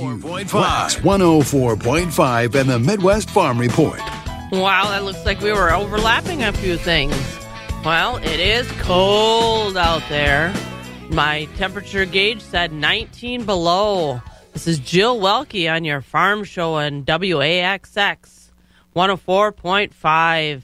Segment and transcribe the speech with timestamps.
[0.00, 3.98] Fox 104.5 and the Midwest Farm Report.
[4.52, 7.16] Wow, that looks like we were overlapping a few things.
[7.84, 10.54] Well, it is cold out there.
[11.10, 14.22] My temperature gauge said 19 below.
[14.52, 18.50] This is Jill Welke on your farm show on WAXX
[18.94, 20.62] 104.5.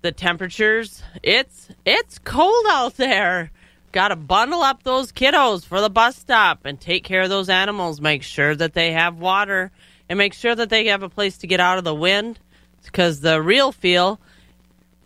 [0.00, 3.50] The temperatures, it's it's cold out there.
[3.92, 7.48] Got to bundle up those kiddos for the bus stop and take care of those
[7.48, 8.00] animals.
[8.00, 9.70] Make sure that they have water
[10.08, 12.38] and make sure that they have a place to get out of the wind
[12.84, 14.20] because the real feel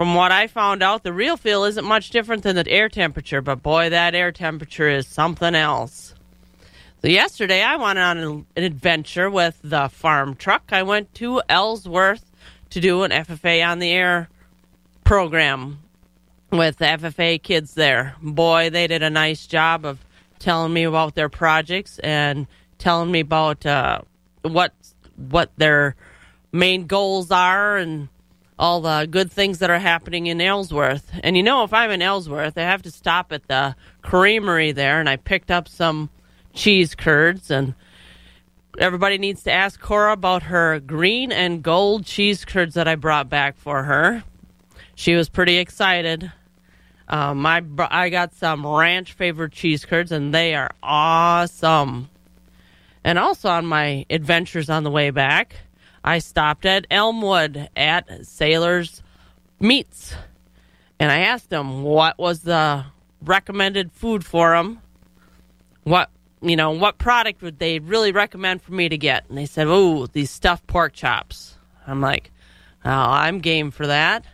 [0.02, 3.40] from what I found out, the real feel isn't much different than the air temperature,
[3.40, 6.14] but boy, that air temperature is something else.
[7.02, 10.70] So, yesterday I went on an adventure with the farm truck.
[10.72, 12.24] I went to Ellsworth
[12.70, 14.28] to do an FFA on the air
[15.04, 15.78] program
[16.52, 18.14] with the FFA kids there.
[18.22, 20.04] Boy, they did a nice job of
[20.38, 22.46] telling me about their projects and
[22.78, 24.02] telling me about uh,
[24.42, 24.72] what
[25.16, 25.96] what their
[26.52, 28.08] main goals are and
[28.58, 31.10] all the good things that are happening in Ellsworth.
[31.22, 35.00] And you know, if I'm in Ellsworth, I have to stop at the creamery there,
[35.00, 36.10] and I picked up some
[36.52, 37.50] cheese curds.
[37.50, 37.74] And
[38.78, 43.30] everybody needs to ask Cora about her green and gold cheese curds that I brought
[43.30, 44.22] back for her.
[44.94, 46.30] She was pretty excited.
[47.08, 52.08] Um, I I got some ranch flavored cheese curds, and they are awesome.
[53.04, 55.56] And also on my adventures on the way back.
[56.04, 59.02] I stopped at Elmwood at Sailer's
[59.60, 60.14] Meats,
[60.98, 62.84] and I asked them what was the
[63.20, 64.80] recommended food for them.
[65.84, 66.10] What
[66.40, 69.28] you know, what product would they really recommend for me to get?
[69.28, 71.56] And they said, "Oh, these stuffed pork chops."
[71.86, 72.32] I'm like,
[72.84, 74.24] "Oh, I'm game for that."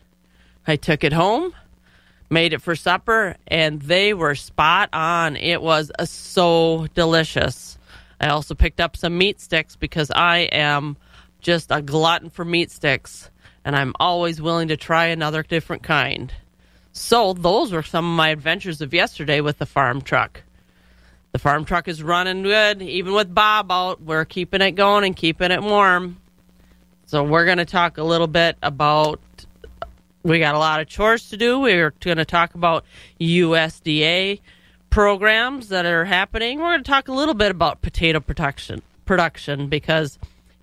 [0.66, 1.54] I took it home,
[2.30, 5.36] made it for supper, and they were spot on.
[5.36, 7.78] It was uh, so delicious.
[8.20, 10.96] I also picked up some meat sticks because I am
[11.40, 13.30] just a glutton for meat sticks,
[13.64, 16.32] and I'm always willing to try another different kind.
[16.92, 20.42] So, those were some of my adventures of yesterday with the farm truck.
[21.30, 24.02] The farm truck is running good, even with Bob out.
[24.02, 26.16] We're keeping it going and keeping it warm.
[27.06, 29.20] So, we're going to talk a little bit about.
[30.22, 31.60] We got a lot of chores to do.
[31.60, 32.84] We're going to talk about
[33.20, 34.40] USDA
[34.90, 36.58] programs that are happening.
[36.58, 40.18] We're going to talk a little bit about potato production production because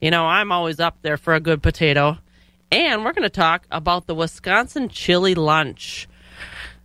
[0.06, 2.20] you know, I'm always up there for a good potato.
[2.72, 6.08] And we're going to talk about the Wisconsin chili lunch.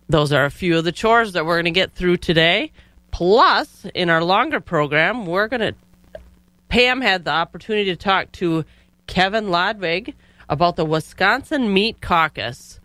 [0.07, 2.71] Those are a few of the chores that we're going to get through today.
[3.11, 5.75] Plus, in our longer program, we're going to.
[6.69, 8.63] Pam had the opportunity to talk to
[9.05, 10.13] Kevin Ladwig
[10.51, 12.79] about the Wisconsin Meat Caucus.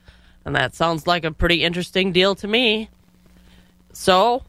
[0.44, 2.88] And that sounds like a pretty interesting deal to me.
[3.92, 4.44] So,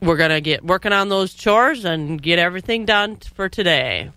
[0.00, 4.10] we're going to get working on those chores and get everything done for today.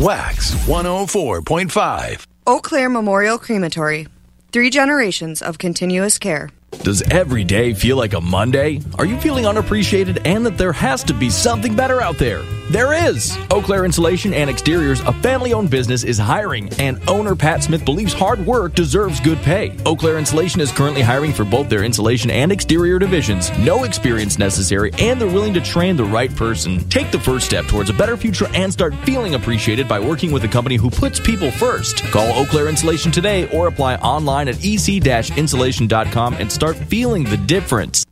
[0.00, 2.26] Wax 104.5.
[2.46, 4.06] Eau Claire Memorial Crematory.
[4.50, 6.48] Three generations of continuous care.
[6.78, 8.80] Does every day feel like a Monday?
[8.98, 12.42] Are you feeling unappreciated and that there has to be something better out there?
[12.70, 13.36] There is!
[13.50, 17.84] Eau Claire Insulation and Exteriors, a family owned business, is hiring, and owner Pat Smith
[17.84, 19.76] believes hard work deserves good pay.
[19.84, 23.50] Eau Claire Insulation is currently hiring for both their insulation and exterior divisions.
[23.58, 26.88] No experience necessary, and they're willing to train the right person.
[26.88, 30.44] Take the first step towards a better future and start feeling appreciated by working with
[30.44, 32.04] a company who puts people first.
[32.12, 38.04] Call Eau Claire Insulation today or apply online at ec-insulation.com and start feeling the difference.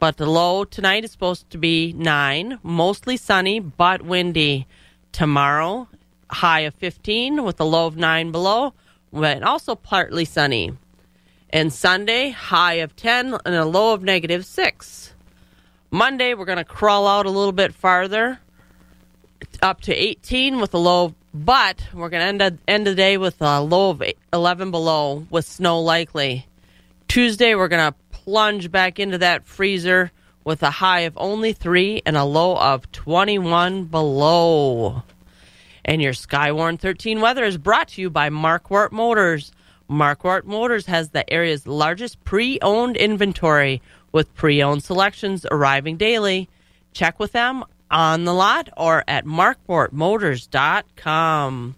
[0.00, 4.66] But the low tonight is supposed to be 9, mostly sunny but windy.
[5.12, 5.88] Tomorrow,
[6.30, 8.74] high of 15 with a low of 9 below,
[9.12, 10.72] but also partly sunny.
[11.50, 15.07] And Sunday, high of 10 and a low of negative 6.
[15.90, 18.38] Monday, we're going to crawl out a little bit farther
[19.62, 23.40] up to 18 with a low, but we're going to end, end the day with
[23.40, 24.02] a low of
[24.34, 26.46] 11 below with snow likely.
[27.08, 30.10] Tuesday, we're going to plunge back into that freezer
[30.44, 35.02] with a high of only 3 and a low of 21 below.
[35.86, 39.52] And your Skywarn 13 weather is brought to you by Markquart Motors.
[39.88, 43.80] Markquart Motors has the area's largest pre owned inventory
[44.12, 46.50] with pre owned selections arriving daily.
[46.92, 51.74] Check with them on the lot or at markquartmotors.com.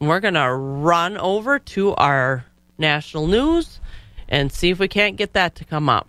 [0.00, 2.44] We're going to run over to our
[2.78, 3.80] national news
[4.28, 6.08] and see if we can't get that to come up.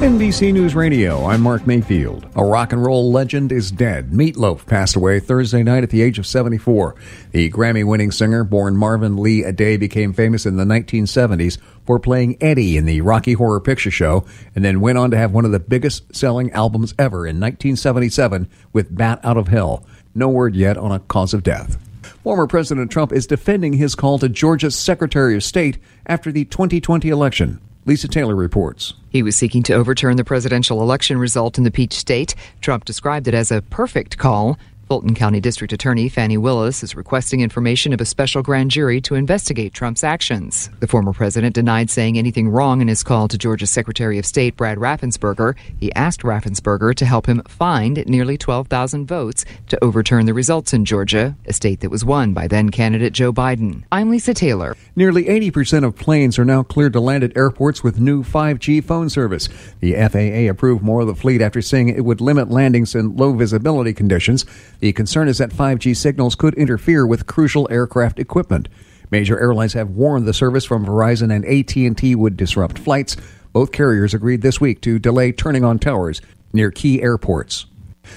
[0.00, 2.26] NBC News Radio, I'm Mark Mayfield.
[2.34, 4.12] A rock and roll legend is dead.
[4.12, 6.94] Meatloaf passed away Thursday night at the age of 74.
[7.32, 12.38] The Grammy winning singer, born Marvin Lee Aday, became famous in the 1970s for playing
[12.40, 14.24] Eddie in the Rocky Horror Picture Show,
[14.54, 18.48] and then went on to have one of the biggest selling albums ever in 1977
[18.72, 19.84] with Bat Out of Hell.
[20.14, 21.76] No word yet on a cause of death.
[22.22, 25.76] Former President Trump is defending his call to Georgia's Secretary of State
[26.06, 27.60] after the 2020 election.
[27.86, 28.92] Lisa Taylor reports.
[29.08, 32.34] He was seeking to overturn the presidential election result in the Peach State.
[32.60, 34.58] Trump described it as a perfect call.
[34.90, 39.14] Fulton County District Attorney Fani Willis is requesting information of a special grand jury to
[39.14, 40.68] investigate Trump's actions.
[40.80, 44.56] The former president denied saying anything wrong in his call to Georgia's Secretary of State
[44.56, 45.56] Brad Raffensperger.
[45.78, 50.84] He asked Raffensperger to help him find nearly 12,000 votes to overturn the results in
[50.84, 53.84] Georgia, a state that was won by then candidate Joe Biden.
[53.92, 54.76] I'm Lisa Taylor.
[54.96, 59.08] Nearly 80% of planes are now cleared to land at airports with new 5G phone
[59.08, 59.48] service.
[59.78, 63.34] The FAA approved more of the fleet after saying it would limit landings in low
[63.34, 64.44] visibility conditions.
[64.80, 68.68] The concern is that 5G signals could interfere with crucial aircraft equipment.
[69.10, 73.16] Major airlines have warned the service from Verizon and AT&T would disrupt flights.
[73.52, 76.22] Both carriers agreed this week to delay turning on towers
[76.52, 77.66] near key airports.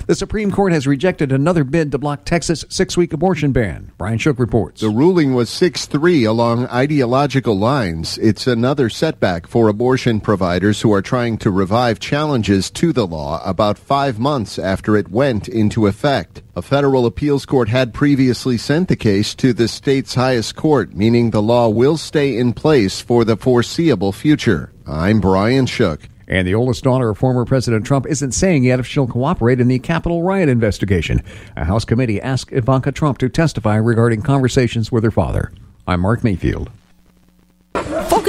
[0.06, 3.91] The Supreme Court has rejected another bid to block Texas' six week abortion ban.
[3.97, 4.81] Brian Shook reports.
[4.81, 8.18] The ruling was 6 3 along ideological lines.
[8.18, 13.41] It's another setback for abortion providers who are trying to revive challenges to the law
[13.45, 16.41] about five months after it went into effect.
[16.56, 21.31] A federal appeals court had previously sent the case to the state's highest court, meaning
[21.31, 24.71] the law will stay in place for the foreseeable future.
[24.85, 26.09] I'm Brian Shook.
[26.33, 29.68] And the oldest daughter of former President Trump isn't saying yet if she'll cooperate in
[29.68, 31.21] the Capitol riot investigation.
[31.56, 35.51] A House committee asked Ivanka Trump to testify regarding conversations with her father.
[35.85, 36.71] I'm Mark Mayfield.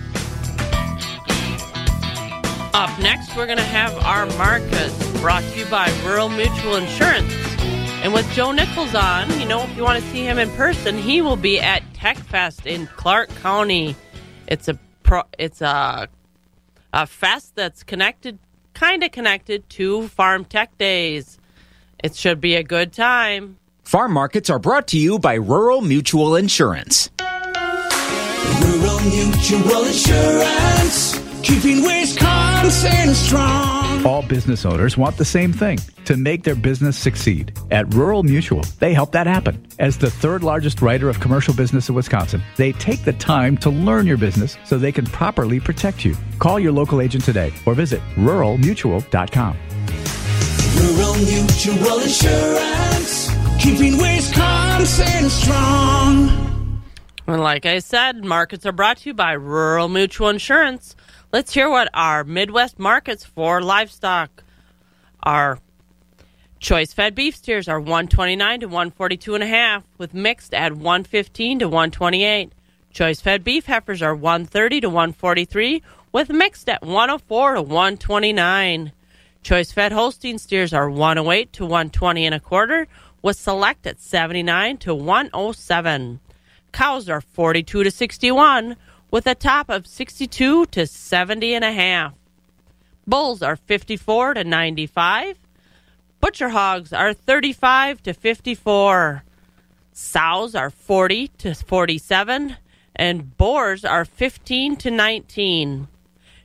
[2.78, 7.34] Up next, we're going to have our markets brought to you by Rural Mutual Insurance.
[8.04, 10.96] And with Joe Nichols on, you know, if you want to see him in person,
[10.96, 13.96] he will be at Tech Fest in Clark County.
[14.46, 16.08] It's a pro, it's a
[16.94, 18.38] a fest that's connected,
[18.76, 21.40] kind of connected to Farm Tech Days.
[22.04, 23.58] It should be a good time.
[23.86, 27.10] Farm markets are brought to you by Rural Mutual Insurance.
[28.62, 34.06] Rural Mutual Insurance keeping Wisconsin strong.
[34.06, 37.58] All business owners want the same thing to make their business succeed.
[37.72, 39.66] At Rural Mutual, they help that happen.
[39.80, 43.70] As the third largest writer of commercial business in Wisconsin, they take the time to
[43.70, 46.16] learn your business so they can properly protect you.
[46.40, 49.58] Call your local agent today or visit ruralmutual.com.
[50.78, 56.48] Rural Mutual Insurance, keeping Wisconsin strong.
[57.28, 60.96] And like I said, markets are brought to you by Rural Mutual Insurance.
[61.30, 64.46] Let's hear what our Midwest markets for livestock
[65.22, 65.60] are.
[66.62, 71.60] Choice fed beef steers are 129 to 142 and a half, with mixed at 115
[71.60, 72.54] to 128.
[72.92, 78.94] Choice fed beef heifers are 130 to 143, with mixed at 104 to 129.
[79.44, 82.88] Choice fed Holstein steers are 108 to 120 and a quarter,
[83.22, 86.22] with select at 79 to 107.
[86.72, 88.78] Cows are 42 to 61,
[89.12, 92.14] with a top of 62 to 70 and a half.
[93.06, 95.38] Bulls are 54 to 95.
[96.20, 99.24] Butcher hogs are 35 to 54.
[99.94, 102.58] Sows are 40 to 47
[102.96, 105.88] and boars are 15 to 19.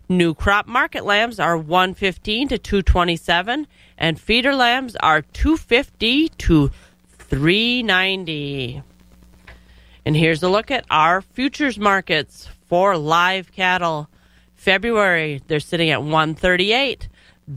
[0.09, 3.66] New crop market lambs are 115 to 227
[3.99, 6.71] and feeder lambs are 250 to
[7.19, 8.83] 390.
[10.04, 14.09] And here's a look at our futures markets for live cattle.
[14.54, 17.09] February, they're sitting at 138,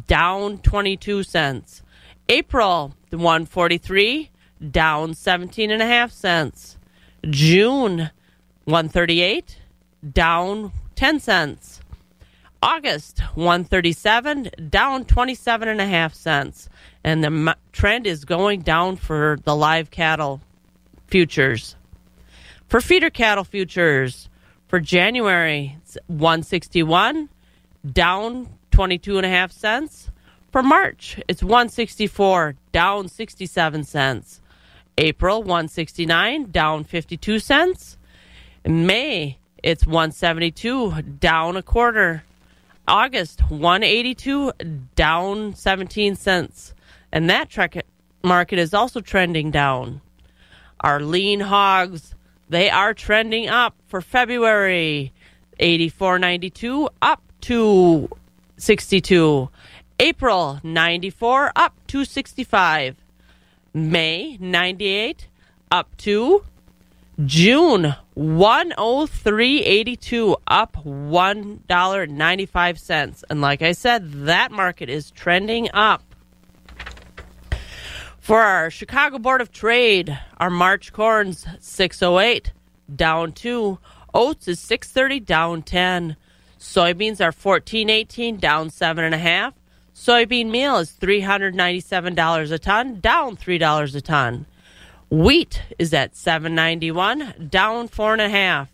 [0.08, 1.82] down 22 cents.
[2.30, 4.30] April, 143,
[4.72, 6.78] down 17 and a half cents.
[7.30, 8.10] June,
[8.66, 9.60] 138,
[10.12, 11.82] down 10 cents.
[12.62, 16.70] August, 137, down 27 and a half cents.
[17.04, 20.42] And the trend is going down for the live cattle
[21.08, 21.76] futures.
[22.68, 24.28] For feeder cattle futures,
[24.68, 27.30] for January, it's 161,
[27.92, 30.10] down 22 and a half cents.
[30.52, 34.42] For March, it's 164, down 67 cents.
[34.98, 37.98] April, 169, down 52 cents.
[38.64, 42.24] In May, it's 172, down a quarter.
[42.88, 44.52] August, 182,
[44.96, 46.74] down 17 cents.
[47.12, 47.56] And that
[48.24, 50.02] market is also trending down.
[50.80, 52.15] Our lean hogs,
[52.50, 55.12] they are trending up for February.
[55.60, 58.08] 84.92 up to
[58.58, 59.50] 62.
[60.00, 62.96] April 94 up to 65.
[63.74, 65.28] May 98
[65.72, 66.46] up to
[67.26, 76.02] June 103.82 up $1.95 and like I said that market is trending up.
[78.26, 82.54] For our Chicago Board of Trade, our March corns 608
[82.96, 83.78] down 2,
[84.16, 86.16] oats is 630 down 10.
[86.58, 89.54] Soybeans are 1418 down 7.5.
[89.94, 94.48] Soybean meal is $397 a ton, down $3 a ton.
[95.12, 98.70] Wheat is at 791 down 4.5.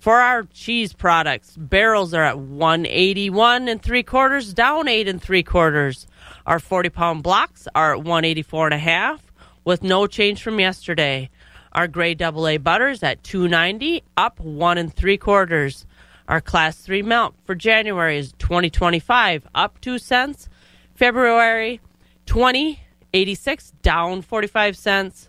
[0.00, 5.44] For our cheese products, barrels are at 181 and three quarters, down eight and three
[5.44, 6.08] quarters.
[6.48, 9.22] Our 40 pound blocks are at 184 and a half,
[9.66, 11.28] with no change from yesterday.
[11.72, 15.84] Our grade AA butters at 290, up one and three quarters.
[16.26, 20.48] Our class three milk for January is 2025, up two cents.
[20.94, 21.82] February
[22.24, 25.28] 2086, down 45 cents.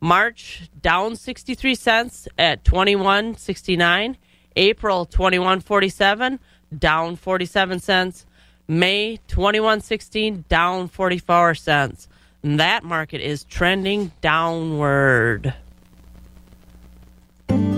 [0.00, 4.16] March down 63 cents at 21.69.
[4.56, 6.38] April 21.47,
[6.78, 8.24] down 47 cents.
[8.68, 12.08] May 21.16, down 44 cents.
[12.42, 15.54] And that market is trending downward.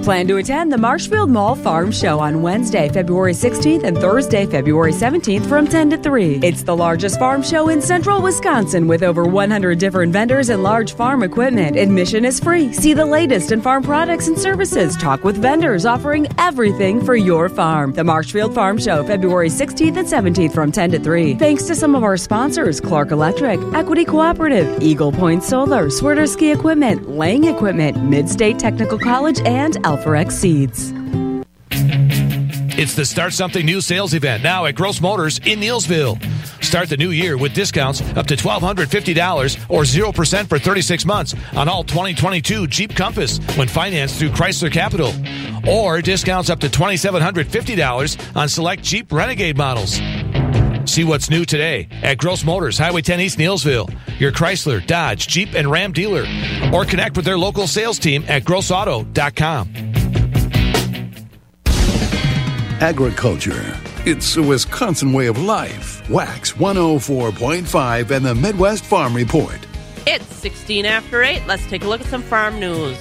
[0.09, 4.91] Plan to attend the Marshfield Mall Farm Show on Wednesday, February 16th and Thursday, February
[4.91, 6.37] 17th from 10 to 3.
[6.43, 10.95] It's the largest farm show in central Wisconsin with over 100 different vendors and large
[10.95, 11.77] farm equipment.
[11.77, 12.73] Admission is free.
[12.73, 14.97] See the latest in farm products and services.
[14.97, 17.93] Talk with vendors offering everything for your farm.
[17.93, 21.35] The Marshfield Farm Show, February 16th and 17th from 10 to 3.
[21.35, 27.11] Thanks to some of our sponsors Clark Electric, Equity Cooperative, Eagle Point Solar, Swiderski Equipment,
[27.11, 30.93] Lang Equipment, Midstate Technical College, and Alpharex Seeds.
[32.79, 36.23] It's the Start Something New sales event now at Gross Motors in Neillsville.
[36.63, 41.69] Start the new year with discounts up to $1,250 or 0% for 36 months on
[41.69, 45.13] all 2022 Jeep Compass when financed through Chrysler Capital.
[45.69, 50.01] Or discounts up to $2,750 on select Jeep Renegade models.
[50.89, 55.55] See what's new today at Gross Motors, Highway 10 East Neillsville, your Chrysler, Dodge, Jeep,
[55.55, 56.25] and Ram dealer.
[56.73, 59.88] Or connect with their local sales team at grossauto.com.
[62.81, 63.77] Agriculture.
[64.07, 66.09] It's a Wisconsin way of life.
[66.09, 69.59] Wax 104.5 and the Midwest Farm Report.
[70.07, 71.45] It's 16 after 8.
[71.49, 72.97] Let's take a look at some farm news.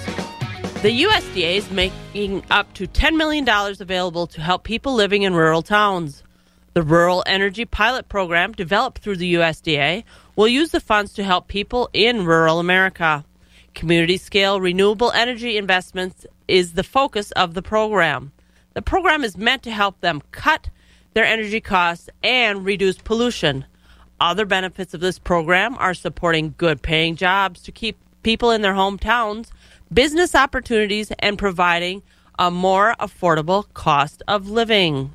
[0.82, 5.62] The USDA is making up to $10 million available to help people living in rural
[5.62, 6.24] towns.
[6.74, 10.04] The Rural Energy Pilot Program, developed through the USDA,
[10.36, 13.24] will use the funds to help people in rural America.
[13.76, 18.32] Community scale renewable energy investments is the focus of the program.
[18.78, 20.70] The program is meant to help them cut
[21.16, 23.66] their energy costs and reduce pollution.
[24.20, 28.76] Other benefits of this program are supporting good paying jobs to keep people in their
[28.76, 29.50] hometowns,
[29.92, 32.04] business opportunities, and providing
[32.38, 35.12] a more affordable cost of living.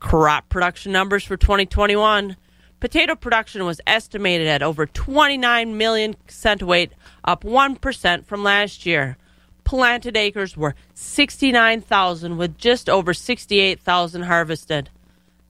[0.00, 2.36] Crop production numbers for 2021.
[2.80, 6.90] Potato production was estimated at over 29 million centiweight,
[7.22, 9.16] up 1% from last year.
[9.64, 14.90] Planted acres were 69,000 with just over 68,000 harvested.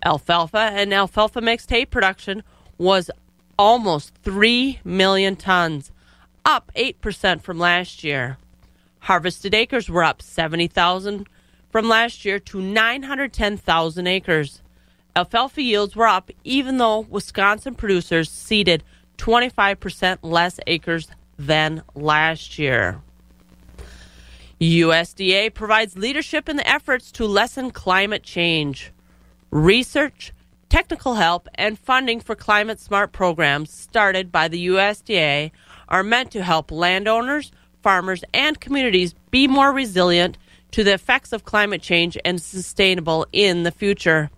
[0.04, 2.42] Alfalfa and alfalfa mixed hay production
[2.78, 3.10] was
[3.58, 5.90] almost 3 million tons,
[6.44, 8.38] up 8% from last year.
[9.00, 11.28] Harvested acres were up 70,000
[11.70, 14.62] from last year to 910,000 acres.
[15.16, 18.82] Alfalfa yields were up even though Wisconsin producers seeded
[19.18, 23.00] 25% less acres than last year.
[24.60, 28.92] USDA provides leadership in the efforts to lessen climate change.
[29.50, 30.32] Research,
[30.68, 35.50] technical help, and funding for climate smart programs started by the USDA
[35.88, 40.38] are meant to help landowners, farmers, and communities be more resilient
[40.70, 44.30] to the effects of climate change and sustainable in the future.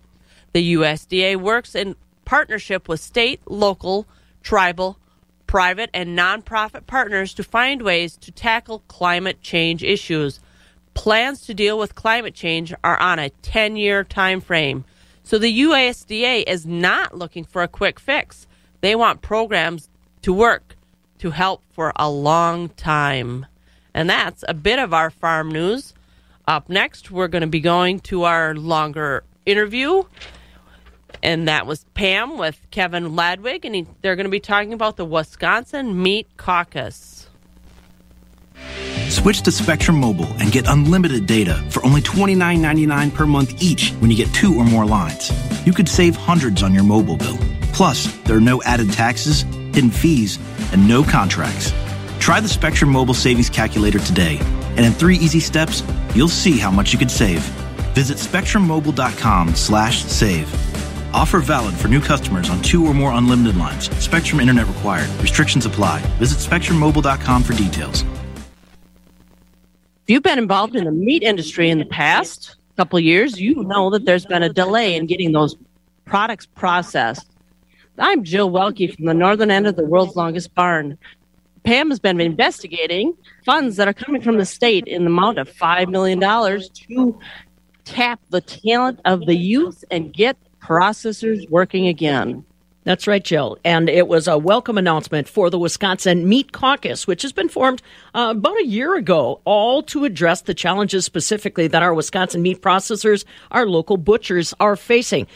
[0.53, 1.95] The USDA works in
[2.25, 4.07] partnership with state, local,
[4.43, 4.99] tribal,
[5.47, 10.39] private, and nonprofit partners to find ways to tackle climate change issues.
[10.93, 14.85] Plans to deal with climate change are on a 10 year time frame.
[15.23, 18.47] So the USDA is not looking for a quick fix.
[18.81, 19.89] They want programs
[20.21, 20.75] to work
[21.19, 23.45] to help for a long time.
[23.93, 25.93] And that's a bit of our farm news.
[26.47, 30.03] Up next, we're going to be going to our longer interview
[31.23, 34.97] and that was Pam with Kevin Ladwig, and he, they're going to be talking about
[34.97, 37.29] the Wisconsin Meat Caucus.
[39.09, 44.11] Switch to Spectrum Mobile and get unlimited data for only $29.99 per month each when
[44.11, 45.31] you get two or more lines.
[45.65, 47.37] You could save hundreds on your mobile bill.
[47.73, 49.41] Plus, there are no added taxes,
[49.73, 50.39] hidden fees,
[50.73, 51.73] and no contracts.
[52.19, 54.37] Try the Spectrum Mobile Savings Calculator today,
[54.75, 55.83] and in three easy steps,
[56.15, 57.41] you'll see how much you could save.
[57.93, 60.76] Visit spectrummobile.com slash save.
[61.17, 63.89] Offer valid for new customers on two or more unlimited lines.
[63.97, 65.09] Spectrum Internet required.
[65.19, 65.99] Restrictions apply.
[66.19, 68.03] Visit spectrummobile.com for details.
[70.03, 73.89] If you've been involved in the meat industry in the past couple years, you know
[73.89, 75.57] that there's been a delay in getting those
[76.05, 77.27] products processed.
[77.97, 80.99] I'm Jill Welke from the northern end of the world's longest barn.
[81.63, 85.51] Pam has been investigating funds that are coming from the state in the amount of
[85.51, 87.19] $5 million to
[87.85, 92.43] tap the talent of the youth and get processors working again.
[92.83, 93.57] That's right, Jill.
[93.65, 97.81] And it was a welcome announcement for the Wisconsin Meat Caucus, which has been formed
[98.13, 102.61] uh, about a year ago, all to address the challenges specifically that our Wisconsin meat
[102.61, 105.27] processors, our local butchers are facing.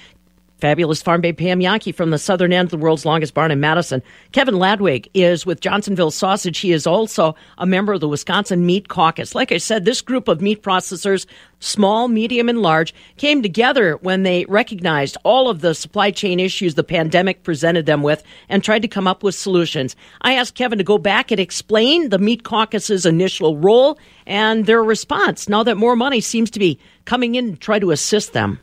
[0.62, 3.60] Fabulous Farm Babe Pam Jahnke from the southern end of the world's longest barn in
[3.60, 4.04] Madison.
[4.32, 6.60] Kevin Ladwig is with Johnsonville Sausage.
[6.60, 9.34] He is also a member of the Wisconsin Meat Caucus.
[9.34, 11.26] Like I said, this group of meat processors,
[11.60, 16.76] small, medium, and large, came together when they recognized all of the supply chain issues
[16.76, 19.96] the pandemic presented them with and tried to come up with solutions.
[20.22, 23.98] I asked Kevin to go back and explain the Meat Caucus's initial role
[24.28, 27.90] and their response now that more money seems to be coming in to try to
[27.90, 28.60] assist them.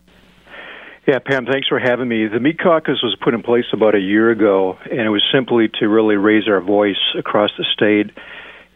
[1.09, 2.27] Yeah, Pam, thanks for having me.
[2.29, 5.71] The Meat Caucus was put in place about a year ago, and it was simply
[5.81, 8.11] to really raise our voice across the state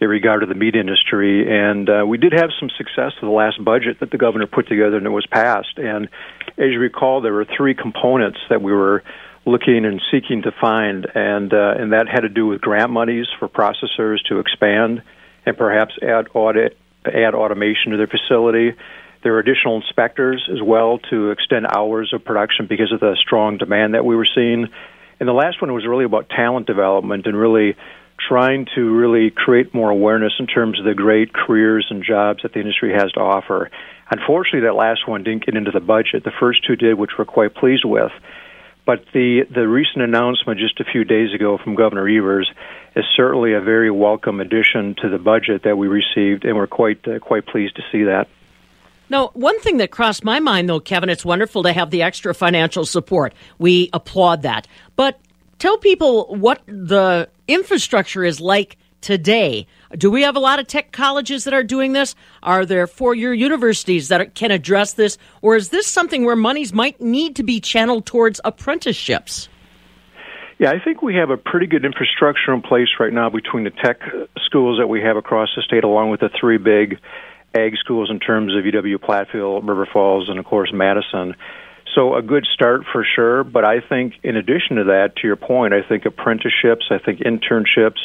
[0.01, 1.45] in regard to the meat industry.
[1.47, 4.67] And uh, we did have some success with the last budget that the governor put
[4.67, 5.77] together and it was passed.
[5.77, 6.09] And
[6.57, 9.03] as you recall, there were three components that we were
[9.45, 13.27] looking and seeking to find, and uh, and that had to do with grant monies
[13.39, 15.03] for processors to expand
[15.45, 18.73] and perhaps add audit add automation to their facility
[19.23, 23.59] there are additional inspectors as well to extend hours of production because of the strong
[23.59, 24.69] demand that we were seeing.
[25.21, 27.77] And the last one was really about talent development and really
[28.29, 32.53] trying to really create more awareness in terms of the great careers and jobs that
[32.53, 33.71] the industry has to offer.
[34.11, 36.25] Unfortunately, that last one didn't get into the budget.
[36.25, 38.13] The first two did, which we're quite pleased with.
[38.85, 42.51] But the the recent announcement just a few days ago from Governor Evers
[42.97, 47.07] is certainly a very welcome addition to the budget that we received, and we're quite
[47.07, 48.27] uh, quite pleased to see that.
[49.13, 52.35] Now, one thing that crossed my mind, though, Kevin, it's wonderful to have the extra
[52.35, 53.35] financial support.
[53.59, 54.67] We applaud that.
[54.97, 55.21] But
[55.59, 59.67] tell people what the infrastructure is like today.
[59.91, 62.15] Do we have a lot of tech colleges that are doing this?
[62.43, 65.19] Are there four year universities that can address this?
[65.43, 69.51] Or is this something where monies might need to be channeled towards apprenticeships?
[70.59, 73.73] Yeah, I think we have a pretty good infrastructure in place right now between the
[73.73, 74.01] tech
[74.47, 76.99] schools that we have across the state, along with the three big
[77.55, 81.35] ag schools in terms of UW Platteville, River Falls, and of course Madison.
[81.95, 83.45] So a good start for sure.
[83.45, 87.21] But I think in addition to that, to your point, I think apprenticeships, I think
[87.21, 88.01] internships,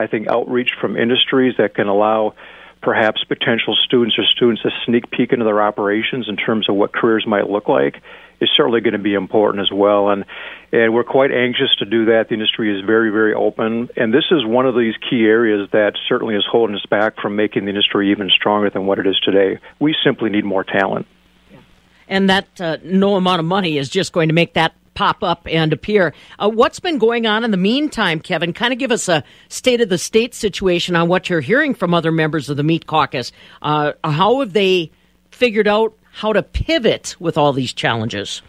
[0.00, 2.34] I think outreach from industries that can allow
[2.80, 6.92] perhaps potential students or students a sneak peek into their operations in terms of what
[6.92, 7.96] careers might look like
[8.40, 10.10] is certainly going to be important as well.
[10.10, 10.24] And
[10.70, 12.28] and we're quite anxious to do that.
[12.28, 15.94] The industry is very very open, and this is one of these key areas that
[16.08, 19.18] certainly is holding us back from making the industry even stronger than what it is
[19.20, 19.58] today.
[19.78, 21.06] We simply need more talent.
[22.10, 25.46] And that uh, no amount of money is just going to make that pop up
[25.48, 26.12] and appear.
[26.40, 28.52] Uh, what's been going on in the meantime, Kevin?
[28.52, 31.94] Kind of give us a state of the state situation on what you're hearing from
[31.94, 33.30] other members of the Meat Caucus.
[33.62, 34.90] Uh, how have they
[35.30, 38.42] figured out how to pivot with all these challenges?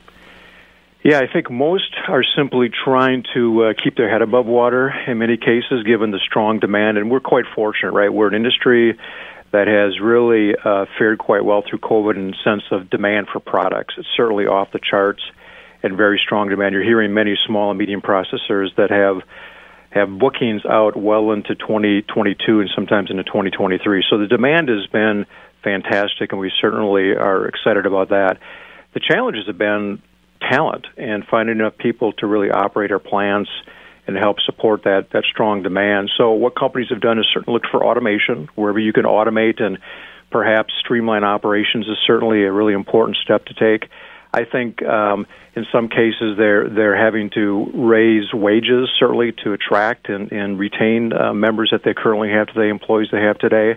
[1.04, 5.20] Yeah, I think most are simply trying to uh, keep their head above water in
[5.20, 6.98] many cases, given the strong demand.
[6.98, 8.12] And we're quite fortunate, right?
[8.12, 8.98] We're an industry
[9.52, 13.40] that has really uh, fared quite well through COVID in the sense of demand for
[13.40, 13.94] products.
[13.98, 15.22] It's certainly off the charts
[15.82, 16.74] and very strong demand.
[16.74, 19.22] You're hearing many small and medium processors that have
[19.90, 24.04] have bookings out well into 2022 and sometimes into 2023.
[24.10, 25.26] So the demand has been
[25.64, 28.38] fantastic, and we certainly are excited about that.
[28.94, 30.02] The challenges have been
[30.42, 33.50] talent and finding enough people to really operate our plants
[34.08, 36.10] and help support that that strong demand.
[36.18, 39.78] So what companies have done is certainly look for automation wherever you can automate and
[40.32, 43.90] perhaps streamline operations is certainly a really important step to take.
[44.34, 50.10] I think um, in some cases they're they're having to raise wages certainly to attract
[50.10, 53.76] and, and retain uh, members that they currently have today, employees they have today.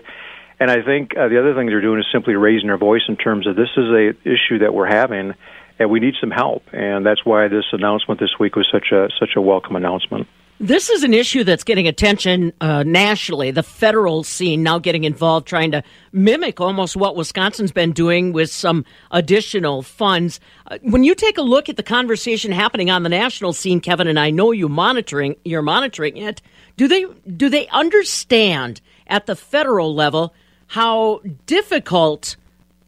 [0.59, 3.17] And I think uh, the other thing they're doing is simply raising their voice in
[3.17, 5.33] terms of this is a issue that we're having,
[5.79, 6.63] and we need some help.
[6.71, 10.27] And that's why this announcement this week was such a such a welcome announcement.
[10.59, 13.49] This is an issue that's getting attention uh, nationally.
[13.49, 18.51] The federal scene now getting involved, trying to mimic almost what Wisconsin's been doing with
[18.51, 20.39] some additional funds.
[20.67, 24.07] Uh, when you take a look at the conversation happening on the national scene, Kevin,
[24.07, 26.41] and I know you monitoring, you're monitoring it.
[26.77, 30.33] Do they do they understand at the federal level
[30.67, 32.35] how difficult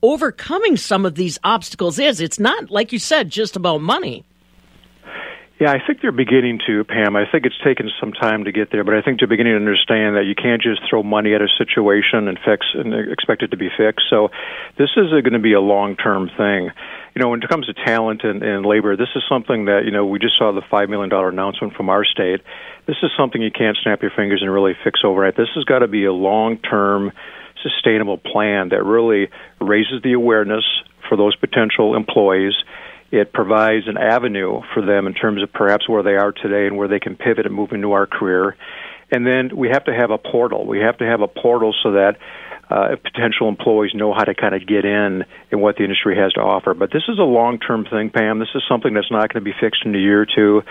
[0.04, 2.21] overcoming some of these obstacles is?
[2.21, 4.23] It's not like you said just about money.
[5.58, 7.15] Yeah, I think they're beginning to, Pam.
[7.15, 9.63] I think it's taken some time to get there, but I think they're beginning to
[9.63, 13.52] understand that you can't just throw money at a situation and fix and expect it
[13.52, 14.04] to be fixed.
[14.10, 14.32] So,
[14.78, 16.72] this is going to be a long-term thing.
[17.15, 19.91] You know, when it comes to talent and, and labor, this is something that you
[19.91, 22.41] know we just saw the five million dollar announcement from our state.
[22.86, 25.38] This is something you can't snap your fingers and really fix overnight.
[25.38, 27.13] This has got to be a long-term,
[27.63, 29.30] sustainable plan that really
[29.62, 30.65] raises the awareness
[31.08, 32.56] for those potential employees
[33.12, 36.78] it provides an avenue for them in terms of perhaps where they are today and
[36.78, 38.56] where they can pivot and move into our career.
[39.12, 40.65] And then we have to have a portal.
[40.65, 42.18] We have to have a portal so that
[42.70, 46.34] uh, potential employees know how to kind of get in and what the industry has
[46.34, 46.74] to offer.
[46.74, 48.39] But this is a long-term thing, Pam.
[48.39, 50.63] This is something that's not going to be fixed in a year or two.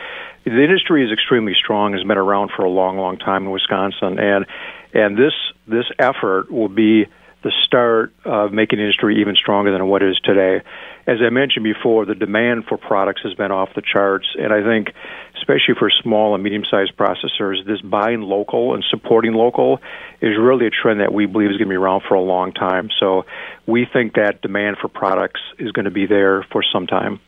[0.44, 1.92] The industry is extremely strong.
[1.92, 4.46] Has been around for a long, long time in Wisconsin, and
[4.92, 5.32] and this
[5.68, 7.06] this effort will be
[7.42, 10.64] the start of making the industry even stronger than what it is today
[11.06, 14.62] as I mentioned before, the demand for products has been off the charts, and I
[14.62, 14.92] think,
[15.36, 19.80] especially for small and medium-sized processors, this buying local and supporting local
[20.20, 22.52] is really a trend that we believe is going to be around for a long
[22.52, 22.88] time.
[22.98, 23.26] So,
[23.66, 27.20] we think that demand for products is going to be there for some time.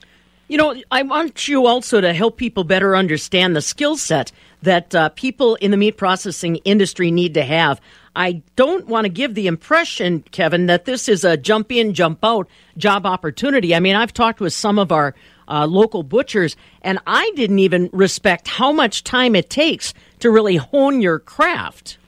[0.49, 4.31] You know, I want you also to help people better understand the skill set
[4.63, 7.81] that uh, people in the meat processing industry need to have.
[8.15, 12.21] I don't want to give the impression, Kevin, that this is a jump in, jump
[12.23, 13.75] out job opportunity.
[13.75, 15.15] I mean, I've talked with some of our
[15.49, 20.57] uh, local butchers, and I didn't even respect how much time it takes to really
[20.57, 21.99] hone your craft.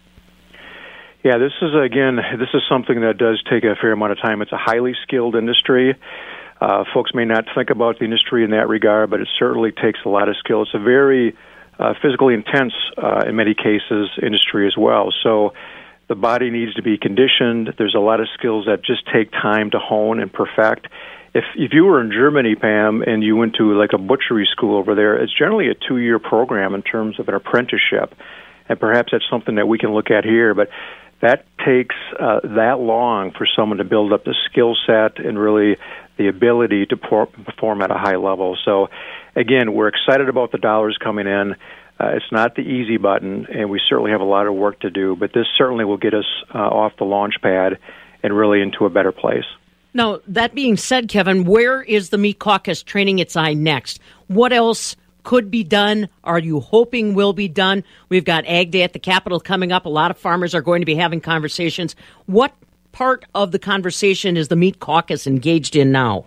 [1.24, 4.40] Yeah, this is again, this is something that does take a fair amount of time.
[4.42, 5.96] It's a highly skilled industry.
[6.60, 10.00] Uh, folks may not think about the industry in that regard, but it certainly takes
[10.04, 10.62] a lot of skill.
[10.62, 11.36] It's a very
[11.78, 15.12] uh, physically intense, uh, in many cases, industry as well.
[15.22, 15.54] So
[16.08, 17.74] the body needs to be conditioned.
[17.78, 20.88] There's a lot of skills that just take time to hone and perfect.
[21.34, 24.76] If if you were in Germany, Pam, and you went to like a butchery school
[24.76, 28.14] over there, it's generally a two year program in terms of an apprenticeship,
[28.68, 30.54] and perhaps that's something that we can look at here.
[30.54, 30.70] But
[31.20, 35.76] that takes uh, that long for someone to build up the skill set and really
[36.18, 38.56] the ability to perform at a high level.
[38.64, 38.88] So,
[39.34, 41.54] again, we're excited about the dollars coming in.
[42.00, 44.90] Uh, it's not the easy button, and we certainly have a lot of work to
[44.90, 47.78] do, but this certainly will get us uh, off the launch pad
[48.22, 49.44] and really into a better place.
[49.94, 54.00] Now, that being said, Kevin, where is the Meat Caucus training its eye next?
[54.28, 56.08] What else could be done?
[56.24, 57.82] Are you hoping will be done?
[58.08, 59.86] We've got Ag Day at the Capitol coming up.
[59.86, 61.96] A lot of farmers are going to be having conversations.
[62.26, 62.54] What
[62.98, 66.26] part of the conversation is the Meat Caucus engaged in now?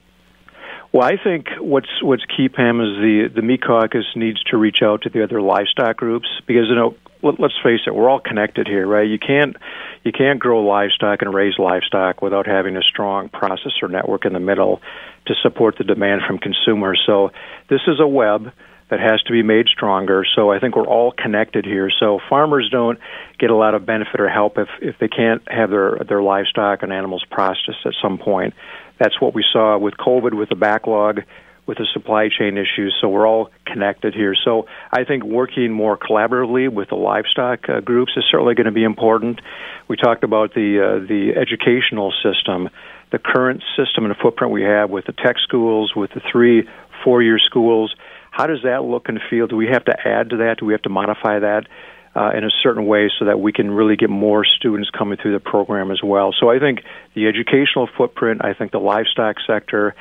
[0.94, 4.80] Well, I think what's what's key, Pam, is the the meat caucus needs to reach
[4.82, 8.20] out to the other livestock groups because you know let, let's face it, we're all
[8.20, 9.08] connected here, right?
[9.08, 9.56] You can't
[10.04, 14.40] you can't grow livestock and raise livestock without having a strong processor network in the
[14.40, 14.82] middle
[15.28, 17.02] to support the demand from consumers.
[17.06, 17.32] So
[17.70, 18.52] this is a web
[18.92, 20.26] that has to be made stronger.
[20.36, 21.90] So I think we're all connected here.
[21.98, 23.00] So farmers don't
[23.40, 26.84] get a lot of benefit or help if if they can't have their their livestock
[26.84, 28.54] and animals processed at some point.
[29.00, 31.22] That's what we saw with COVID, with the backlog,
[31.66, 32.96] with the supply chain issues.
[33.00, 34.36] So we're all connected here.
[34.36, 38.74] So I think working more collaboratively with the livestock uh, groups is certainly going to
[38.74, 39.40] be important.
[39.88, 42.70] We talked about the uh, the educational system,
[43.12, 46.68] the current system and footprint we have with the tech schools, with the three
[47.06, 47.96] four year schools.
[48.32, 49.46] How does that look and feel?
[49.46, 50.58] Do we have to add to that?
[50.60, 51.68] Do we have to modify that?
[52.16, 55.34] uh, in a certain way so that we can really get more students coming through
[55.34, 56.34] the program as well.
[56.38, 56.80] So I think
[57.16, 59.96] the educational footprint, I think the livestock sector,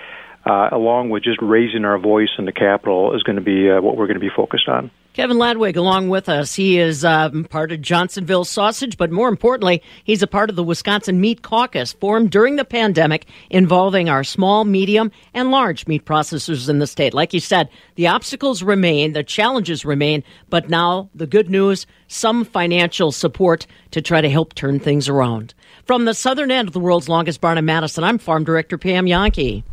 [0.44, 3.80] uh, along with just raising our voice in the capital, is going to be uh,
[3.80, 4.90] what we're going to be focused on.
[5.12, 9.82] Kevin Ladwig, along with us, he is um, part of Johnsonville Sausage, but more importantly,
[10.04, 14.64] he's a part of the Wisconsin Meat Caucus formed during the pandemic involving our small,
[14.64, 17.12] medium, and large meat processors in the state.
[17.12, 22.44] Like you said, the obstacles remain, the challenges remain, but now the good news some
[22.44, 25.54] financial support to try to help turn things around.
[25.86, 29.06] From the southern end of the world's longest barn in Madison, I'm Farm Director Pam
[29.06, 29.64] Jahnke.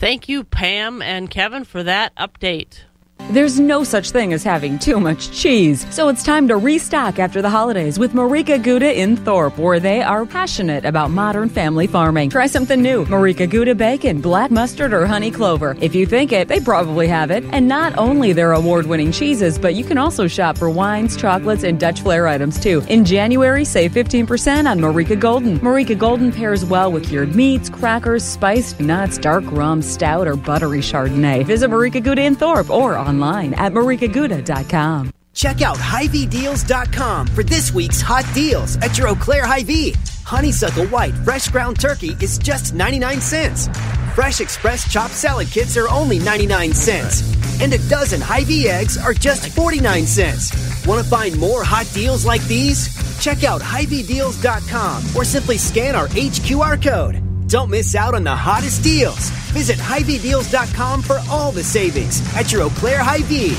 [0.00, 2.84] Thank you, Pam and Kevin, for that update.
[3.28, 7.40] There's no such thing as having too much cheese, so it's time to restock after
[7.40, 12.30] the holidays with Marieke Gouda in Thorp, where they are passionate about modern family farming.
[12.30, 15.76] Try something new Marieke Gouda bacon, black mustard, or honey clover.
[15.80, 17.44] If you think it, they probably have it.
[17.52, 21.62] And not only their award winning cheeses, but you can also shop for wines, chocolates,
[21.62, 22.82] and Dutch flair items too.
[22.88, 25.60] In January, save 15% on Marieke Golden.
[25.60, 30.80] Marieke Golden pairs well with cured meats, crackers, spiced nuts, dark rum, stout, or buttery
[30.80, 31.44] Chardonnay.
[31.44, 35.12] Visit Marieke Gouda in Thorp or online online at mariekegouda.com.
[35.34, 39.94] Check out HiVDeals.com for this week's hot deals at your Eau Claire Hy-Vee.
[40.24, 43.68] Honeysuckle White Fresh Ground Turkey is just 99 cents.
[44.14, 47.22] Fresh Express Chopped Salad Kits are only 99 cents.
[47.60, 50.50] And a dozen Hy-Vee eggs are just 49 cents.
[50.86, 52.88] Want to find more hot deals like these?
[53.20, 57.29] Check out HiVDeals.com or simply scan our HQR code.
[57.50, 59.28] Don't miss out on the hottest deals.
[59.50, 63.56] Visit HiVDeals.com for all the savings at your Eau Claire Hy-Vee.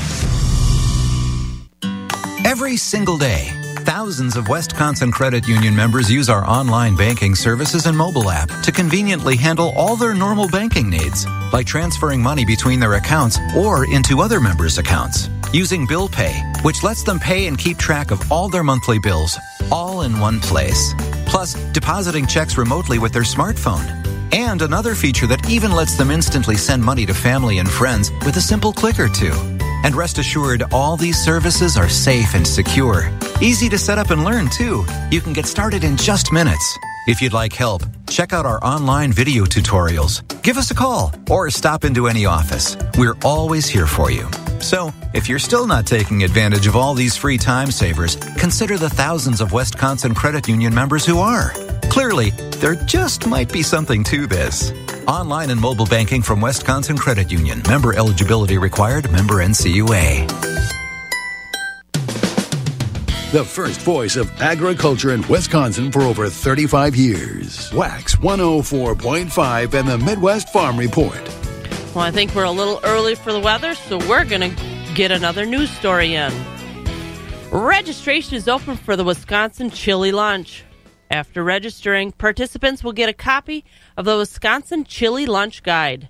[2.48, 3.50] Every single day,
[3.80, 8.72] thousands of Wisconsin Credit Union members use our online banking services and mobile app to
[8.72, 14.22] conveniently handle all their normal banking needs, like transferring money between their accounts or into
[14.22, 18.48] other members' accounts, using Bill Pay, which lets them pay and keep track of all
[18.48, 19.38] their monthly bills,
[19.70, 20.94] all in one place
[21.32, 23.86] plus depositing checks remotely with their smartphone.
[24.34, 28.36] And another feature that even lets them instantly send money to family and friends with
[28.36, 29.32] a simple click or two.
[29.82, 33.10] And rest assured, all these services are safe and secure.
[33.40, 34.84] Easy to set up and learn, too.
[35.10, 36.78] You can get started in just minutes.
[37.06, 40.20] If you'd like help, check out our online video tutorials.
[40.42, 42.76] Give us a call or stop into any office.
[42.98, 44.28] We're always here for you.
[44.62, 48.88] So, if you're still not taking advantage of all these free time savers, consider the
[48.88, 51.50] thousands of Wisconsin Credit Union members who are.
[51.90, 54.72] Clearly, there just might be something to this.
[55.08, 57.60] Online and mobile banking from Wisconsin Credit Union.
[57.68, 59.10] Member eligibility required.
[59.10, 60.28] Member NCUA.
[63.32, 67.72] The first voice of agriculture in Wisconsin for over 35 years.
[67.72, 71.41] Wax 104.5 and the Midwest Farm Report.
[71.94, 75.10] Well, I think we're a little early for the weather, so we're going to get
[75.10, 76.32] another news story in.
[77.50, 80.64] Registration is open for the Wisconsin Chili Lunch.
[81.10, 83.66] After registering, participants will get a copy
[83.98, 86.08] of the Wisconsin Chili Lunch Guide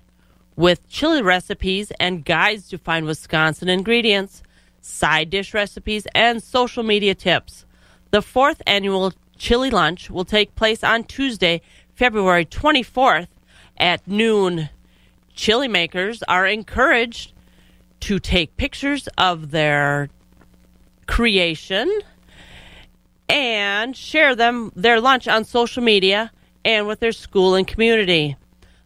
[0.55, 4.41] with chili recipes and guides to find Wisconsin ingredients,
[4.79, 7.65] side dish recipes, and social media tips.
[8.11, 11.61] The fourth annual Chili Lunch will take place on Tuesday,
[11.93, 13.27] February 24th
[13.77, 14.69] at noon
[15.33, 17.33] chili makers are encouraged
[18.01, 20.09] to take pictures of their
[21.07, 22.01] creation
[23.29, 26.31] and share them their lunch on social media
[26.65, 28.35] and with their school and community.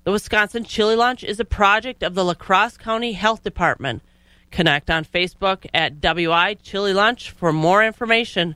[0.04, 4.02] The Wisconsin Chili Lunch is a project of the La Crosse County Health Department.
[4.52, 8.56] Connect on Facebook at WI Chili Lunch for more information.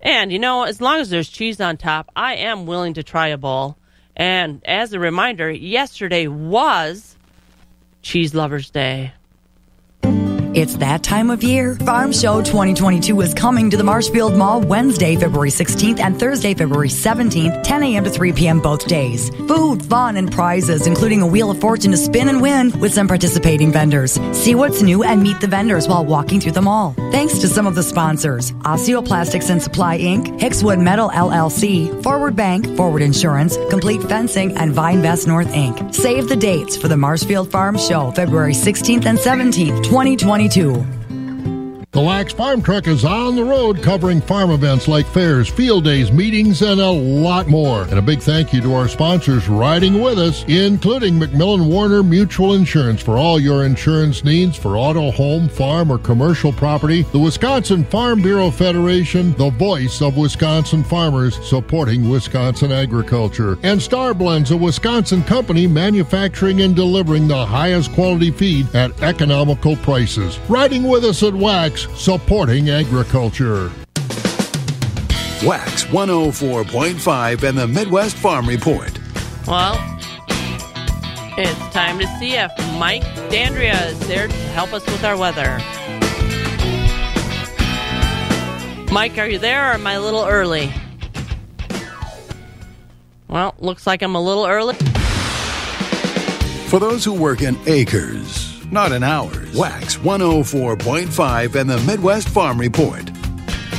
[0.00, 3.28] And you know, as long as there's cheese on top, I am willing to try
[3.28, 3.76] a bowl.
[4.16, 7.16] And as a reminder, yesterday was
[8.04, 9.14] Cheese Lovers Day.
[10.54, 11.74] It's that time of year.
[11.74, 16.86] Farm Show 2022 is coming to the Marshfield Mall Wednesday, February 16th and Thursday, February
[16.86, 18.04] 17th, 10 a.m.
[18.04, 18.60] to 3 p.m.
[18.60, 19.30] both days.
[19.48, 23.08] Food, fun, and prizes, including a Wheel of Fortune to spin and win with some
[23.08, 24.12] participating vendors.
[24.30, 26.94] See what's new and meet the vendors while walking through the mall.
[27.10, 32.76] Thanks to some of the sponsors Osteoplastics and Supply Inc., Hickswood Metal LLC, Forward Bank,
[32.76, 35.92] Forward Insurance, Complete Fencing, and Vinevest North Inc.
[35.92, 39.82] Save the dates for the Marshfield Farm Show, February 16th and 17th,
[40.48, 41.03] 2022.
[41.94, 46.10] The Wax Farm Truck is on the road covering farm events like fairs, field days,
[46.10, 47.82] meetings, and a lot more.
[47.82, 52.54] And a big thank you to our sponsors riding with us, including McMillan Warner Mutual
[52.54, 57.02] Insurance for all your insurance needs for auto, home, farm, or commercial property.
[57.02, 63.56] The Wisconsin Farm Bureau Federation, the voice of Wisconsin farmers supporting Wisconsin agriculture.
[63.62, 69.76] And Star Blends, a Wisconsin company manufacturing and delivering the highest quality feed at economical
[69.76, 70.40] prices.
[70.48, 73.70] Riding with us at Wax supporting agriculture.
[75.44, 78.98] Wax 104.5 and the Midwest Farm Report.
[79.46, 79.76] Well,
[81.36, 85.58] it's time to see if Mike Dandria is there to help us with our weather.
[88.92, 90.72] Mike, are you there or am I a little early?
[93.28, 94.76] Well, looks like I'm a little early.
[96.68, 102.58] For those who work in acres, not in hours, Wax 104.5 and the Midwest Farm
[102.60, 103.10] Report.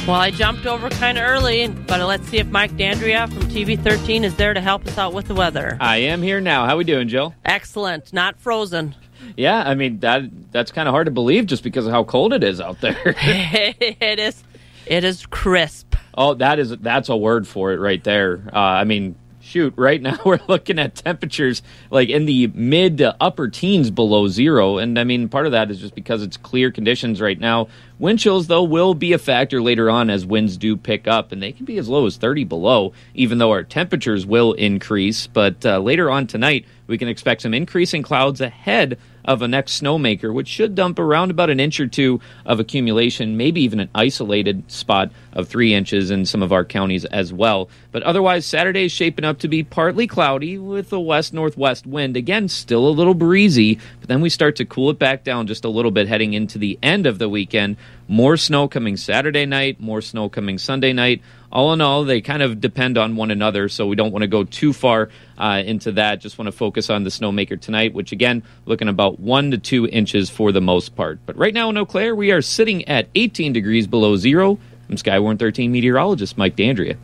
[0.08, 3.82] Well, I jumped over kind of early, but let's see if Mike Dandria from TV
[3.82, 5.78] 13 is there to help us out with the weather.
[5.82, 6.68] I am here now.
[6.68, 7.34] How we doing, Jill?
[7.44, 8.94] Excellent, not frozen.
[9.36, 12.34] Yeah, I mean that that's kind of hard to believe just because of how cold
[12.34, 12.96] it is out there.
[13.18, 14.44] it is
[14.86, 15.96] it is crisp.
[16.16, 18.44] oh, that is that's a word for it right there.
[18.54, 23.16] Uh, I mean, shoot, right now we're looking at temperatures like in the mid to
[23.22, 26.72] upper teens below zero, and I mean part of that is just because it's clear
[26.72, 27.68] conditions right now.
[27.98, 31.42] Wind chills, though, will be a factor later on as winds do pick up, and
[31.42, 35.28] they can be as low as 30 below, even though our temperatures will increase.
[35.28, 39.82] But uh, later on tonight, we can expect some increasing clouds ahead of a next
[39.82, 43.90] snowmaker, which should dump around about an inch or two of accumulation, maybe even an
[43.94, 47.70] isolated spot of three inches in some of our counties as well.
[47.92, 52.16] But otherwise, Saturday is shaping up to be partly cloudy with a west northwest wind.
[52.16, 55.66] Again, still a little breezy, but then we start to cool it back down just
[55.66, 57.78] a little bit heading into the end of the weekend.
[58.08, 61.22] More snow coming Saturday night, more snow coming Sunday night.
[61.56, 64.28] All in all, they kind of depend on one another, so we don't want to
[64.28, 66.20] go too far uh, into that.
[66.20, 69.88] Just want to focus on the snowmaker tonight, which again, looking about one to two
[69.88, 71.18] inches for the most part.
[71.26, 74.60] But right now in Eau Claire, we are sitting at 18 degrees below zero.
[74.90, 76.98] I'm Skywarn 13 meteorologist Mike Dandria.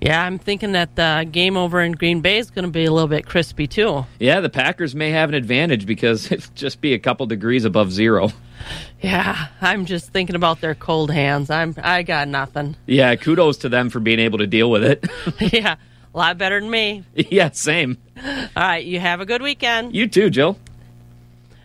[0.00, 2.90] Yeah, I'm thinking that the game over in Green Bay is going to be a
[2.90, 4.04] little bit crispy too.
[4.18, 7.92] Yeah, the Packers may have an advantage because it'll just be a couple degrees above
[7.92, 8.30] zero.
[9.02, 11.50] Yeah, I'm just thinking about their cold hands.
[11.50, 12.76] I'm I got nothing.
[12.86, 15.04] Yeah, kudos to them for being able to deal with it.
[15.52, 15.74] yeah,
[16.14, 17.02] a lot better than me.
[17.14, 17.98] yeah, same.
[18.24, 19.92] All right, you have a good weekend.
[19.96, 20.56] You too, Jill.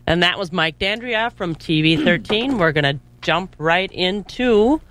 [0.07, 2.57] And that was Mike Dandria from TV 13.
[2.57, 4.81] We're going to jump right into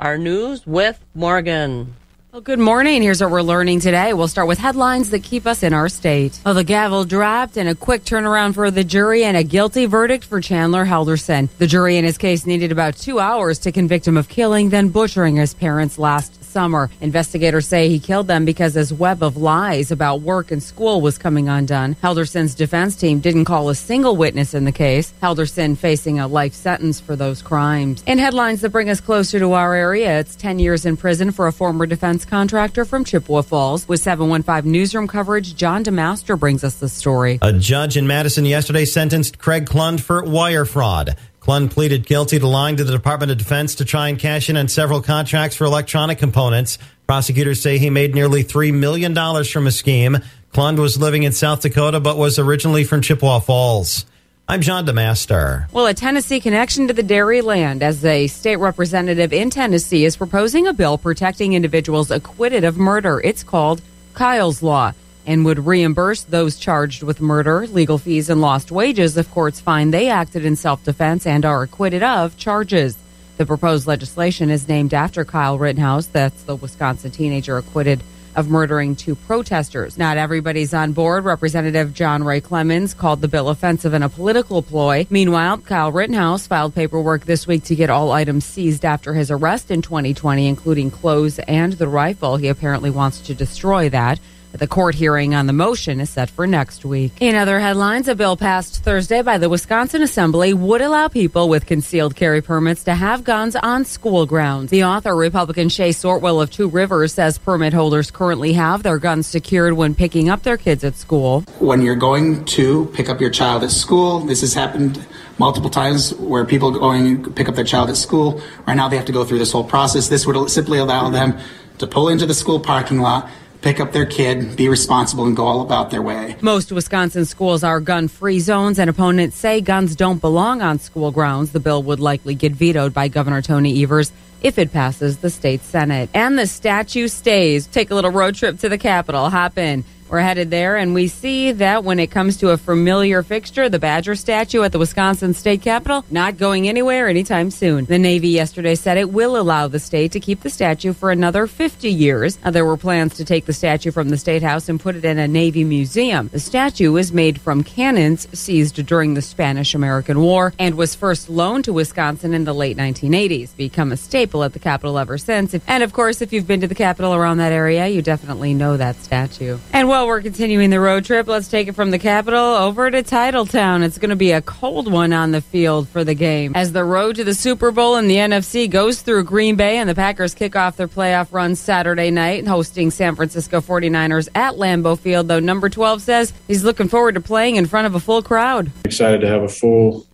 [0.00, 1.94] our news with Morgan.
[2.34, 3.00] Well, good morning.
[3.00, 4.12] Here's what we're learning today.
[4.12, 6.36] We'll start with headlines that keep us in our state.
[6.44, 10.24] Well, the gavel dropped and a quick turnaround for the jury and a guilty verdict
[10.24, 11.48] for Chandler Helderson.
[11.58, 14.88] The jury in his case needed about two hours to convict him of killing, then
[14.88, 16.88] butchering his parents last summer.
[17.00, 21.18] Investigators say he killed them because his web of lies about work and school was
[21.18, 21.96] coming undone.
[22.02, 25.12] Helderson's defense team didn't call a single witness in the case.
[25.20, 28.04] Helderson facing a life sentence for those crimes.
[28.06, 31.48] In headlines that bring us closer to our area, it's 10 years in prison for
[31.48, 33.88] a former defense contractor from Chippewa Falls.
[33.88, 37.38] With 715 newsroom coverage, John DeMaster brings us the story.
[37.42, 41.16] A judge in Madison yesterday sentenced Craig Klund for wire fraud.
[41.44, 44.56] Klund pleaded guilty to lying to the Department of Defense to try and cash in
[44.56, 46.78] on several contracts for electronic components.
[47.06, 49.14] Prosecutors say he made nearly $3 million
[49.44, 50.16] from a scheme.
[50.54, 54.06] Klund was living in South Dakota but was originally from Chippewa Falls.
[54.48, 55.70] I'm John DeMaster.
[55.70, 60.16] Well, a Tennessee connection to the dairy land as a state representative in Tennessee is
[60.16, 63.20] proposing a bill protecting individuals acquitted of murder.
[63.20, 63.82] It's called
[64.14, 64.94] Kyle's Law
[65.26, 69.92] and would reimburse those charged with murder, legal fees, and lost wages if courts find
[69.92, 72.96] they acted in self defense and are acquitted of charges.
[73.36, 76.06] The proposed legislation is named after Kyle Rittenhouse.
[76.06, 78.02] That's the Wisconsin teenager acquitted
[78.36, 79.96] of murdering two protesters.
[79.96, 81.24] Not everybody's on board.
[81.24, 85.06] Representative John Ray Clemens called the bill offensive and a political ploy.
[85.10, 89.70] Meanwhile, Kyle Rittenhouse filed paperwork this week to get all items seized after his arrest
[89.70, 92.36] in 2020, including clothes and the rifle.
[92.36, 94.20] He apparently wants to destroy that.
[94.56, 97.12] The court hearing on the motion is set for next week.
[97.18, 101.66] In other headlines, a bill passed Thursday by the Wisconsin Assembly would allow people with
[101.66, 104.70] concealed carry permits to have guns on school grounds.
[104.70, 109.26] The author, Republican Shay Sortwell of Two Rivers, says permit holders currently have their guns
[109.26, 111.40] secured when picking up their kids at school.
[111.58, 115.04] When you're going to pick up your child at school, this has happened
[115.36, 118.40] multiple times where people going to pick up their child at school.
[118.68, 120.08] Right now, they have to go through this whole process.
[120.08, 121.40] This would simply allow them
[121.78, 123.28] to pull into the school parking lot
[123.64, 126.36] pick up their kid, be responsible, and go all about their way.
[126.42, 131.10] Most Wisconsin schools are gun free zones, and opponents say guns don't belong on school
[131.10, 131.50] grounds.
[131.52, 134.12] The bill would likely get vetoed by Governor Tony Evers
[134.42, 136.10] if it passes the state Senate.
[136.12, 137.66] And the statue stays.
[137.66, 139.30] Take a little road trip to the Capitol.
[139.30, 139.82] Hop in.
[140.08, 143.78] We're headed there, and we see that when it comes to a familiar fixture, the
[143.78, 147.86] Badger statue at the Wisconsin State Capitol, not going anywhere anytime soon.
[147.86, 151.46] The Navy yesterday said it will allow the state to keep the statue for another
[151.46, 152.38] 50 years.
[152.44, 155.04] Now, there were plans to take the statue from the State House and put it
[155.04, 156.28] in a Navy museum.
[156.32, 161.28] The statue is made from cannons seized during the Spanish American War and was first
[161.28, 165.54] loaned to Wisconsin in the late 1980s, become a staple at the Capitol ever since.
[165.66, 168.76] And of course, if you've been to the Capitol around that area, you definitely know
[168.76, 169.58] that statue.
[169.72, 173.02] And while we're continuing the road trip, let's take it from the capital over to
[173.02, 173.82] Titletown.
[173.82, 176.52] It's going to be a cold one on the field for the game.
[176.54, 179.88] As the road to the Super Bowl in the NFC goes through Green Bay and
[179.88, 184.98] the Packers kick off their playoff run Saturday night, hosting San Francisco 49ers at Lambeau
[184.98, 188.20] Field, though number 12 says he's looking forward to playing in front of a full
[188.20, 188.70] crowd.
[188.84, 190.06] Excited to have a full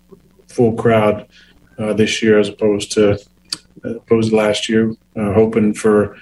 [0.47, 1.27] full crowd
[1.79, 3.19] uh, this year as opposed to
[3.83, 4.95] opposed to last year.
[5.17, 6.17] Uh, hoping for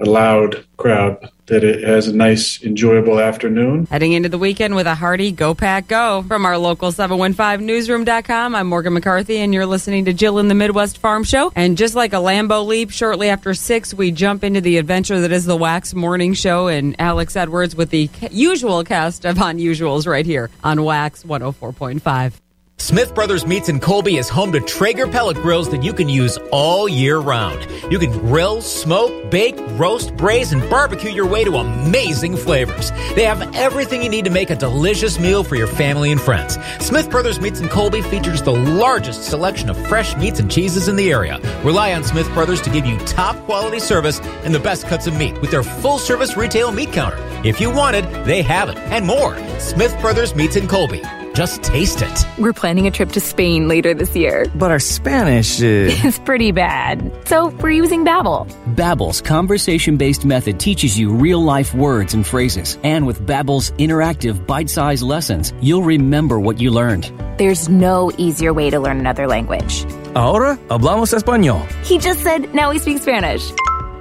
[0.00, 3.86] a loud crowd that it has a nice, enjoyable afternoon.
[3.90, 6.24] Heading into the weekend with a hearty Go Pack Go.
[6.26, 10.96] From our local 715newsroom.com, I'm Morgan McCarthy, and you're listening to Jill in the Midwest
[10.96, 11.52] Farm Show.
[11.54, 15.30] And just like a Lambeau leap, shortly after 6, we jump into the adventure that
[15.30, 20.24] is the Wax Morning Show and Alex Edwards with the usual cast of Unusuals right
[20.24, 22.41] here on Wax 104.5.
[22.78, 26.36] Smith Brothers Meats in Colby is home to Traeger pellet grills that you can use
[26.50, 27.66] all year round.
[27.90, 32.90] You can grill, smoke, bake, roast, braise, and barbecue your way to amazing flavors.
[33.14, 36.58] They have everything you need to make a delicious meal for your family and friends.
[36.80, 40.96] Smith Brothers Meats in Colby features the largest selection of fresh meats and cheeses in
[40.96, 41.38] the area.
[41.62, 45.16] Rely on Smith Brothers to give you top quality service and the best cuts of
[45.16, 47.18] meat with their full service retail meat counter.
[47.42, 49.38] If you want it, they have it and more.
[49.60, 51.02] Smith Brothers Meats in Colby.
[51.34, 52.26] Just taste it.
[52.38, 54.44] We're planning a trip to Spain later this year.
[54.54, 56.04] But our Spanish is...
[56.04, 57.10] is pretty bad.
[57.26, 58.46] So we're using Babbel.
[58.74, 62.78] Babbel's conversation-based method teaches you real-life words and phrases.
[62.82, 67.10] And with Babbel's interactive bite-sized lessons, you'll remember what you learned.
[67.38, 69.86] There's no easier way to learn another language.
[70.14, 71.66] Ahora hablamos español.
[71.86, 73.50] He just said now we speak Spanish.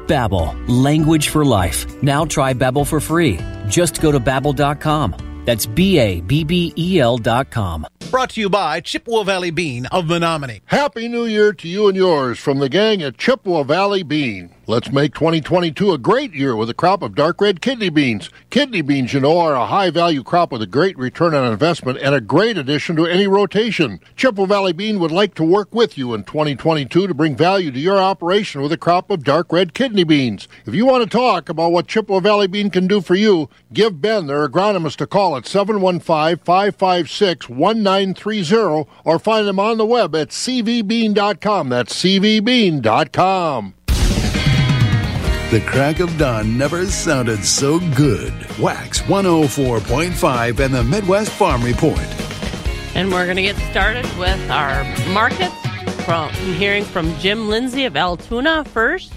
[0.08, 1.86] Babbel, language for life.
[2.04, 3.40] Now try Babbel for free.
[3.70, 5.31] Just go to babbel.com.
[5.46, 7.86] That's B A B B E L dot com.
[8.10, 10.62] Brought to you by Chippewa Valley Bean of Menomonie.
[10.66, 14.50] Happy New Year to you and yours from the gang at Chippewa Valley Bean.
[14.72, 18.30] Let's make 2022 a great year with a crop of dark red kidney beans.
[18.50, 22.00] Kidney beans, you know, are a high value crop with a great return on investment
[22.02, 24.00] and a great addition to any rotation.
[24.16, 27.80] Chippewa Valley Bean would like to work with you in 2022 to bring value to
[27.82, 30.48] your operation with a crop of dark red kidney beans.
[30.66, 34.02] If you want to talk about what Chippewa Valley Bean can do for you, give
[34.02, 40.16] Ben, their agronomist, a call at 715 556 1930 or find them on the web
[40.16, 41.68] at cvbean.com.
[41.68, 43.74] That's cvbean.com.
[45.52, 48.32] The crack of dawn never sounded so good.
[48.58, 52.00] Wax 104.5 and the Midwest Farm Report.
[52.96, 55.54] And we're going to get started with our markets
[56.06, 59.12] from hearing from Jim Lindsay of Altoona first.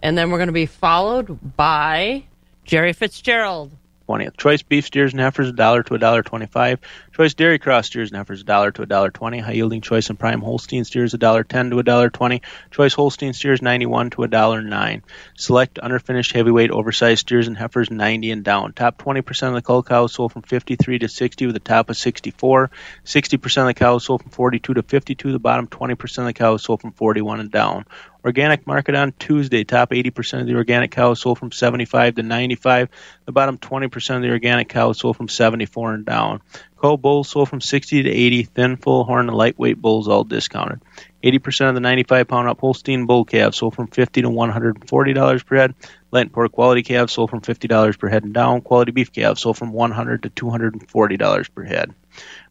[0.00, 2.24] And then we're going to be followed by
[2.66, 3.72] Jerry Fitzgerald.
[4.10, 4.36] 20th.
[4.36, 6.78] Choice beef steers and heifers a dollar to a dollar twenty-five.
[7.16, 9.38] Choice dairy cross steers and heifers a dollar to a dollar twenty.
[9.38, 12.42] High yielding choice and prime Holstein steers a dollar ten to a dollar twenty.
[12.70, 15.02] Choice Holstein steers ninety-one to a dollar nine.
[15.34, 18.74] Select underfinished heavyweight oversized steers and heifers ninety and down.
[18.74, 21.88] Top twenty percent of the cull cows sold from fifty-three to sixty with a top
[21.88, 22.70] of sixty-four.
[23.04, 25.32] Sixty percent of the cows sold from forty-two to fifty-two.
[25.32, 27.86] The bottom twenty percent of the cows sold from forty-one and down.
[28.26, 29.62] Organic market on Tuesday.
[29.62, 32.88] Top 80% of the organic cows sold from 75 to 95.
[33.24, 36.42] The bottom 20% of the organic cows sold from 74 and down.
[36.80, 38.42] Cow bulls sold from 60 to 80.
[38.44, 40.80] Thin, full horn, and lightweight bulls all discounted.
[41.22, 45.56] 80% of the 95 pound up Holstein bull calves sold from 50 to $140 per
[45.56, 45.74] head.
[46.12, 48.60] Light pork quality calves sold from $50 per head and down.
[48.60, 51.94] Quality beef calves sold from 100 to $240 per head.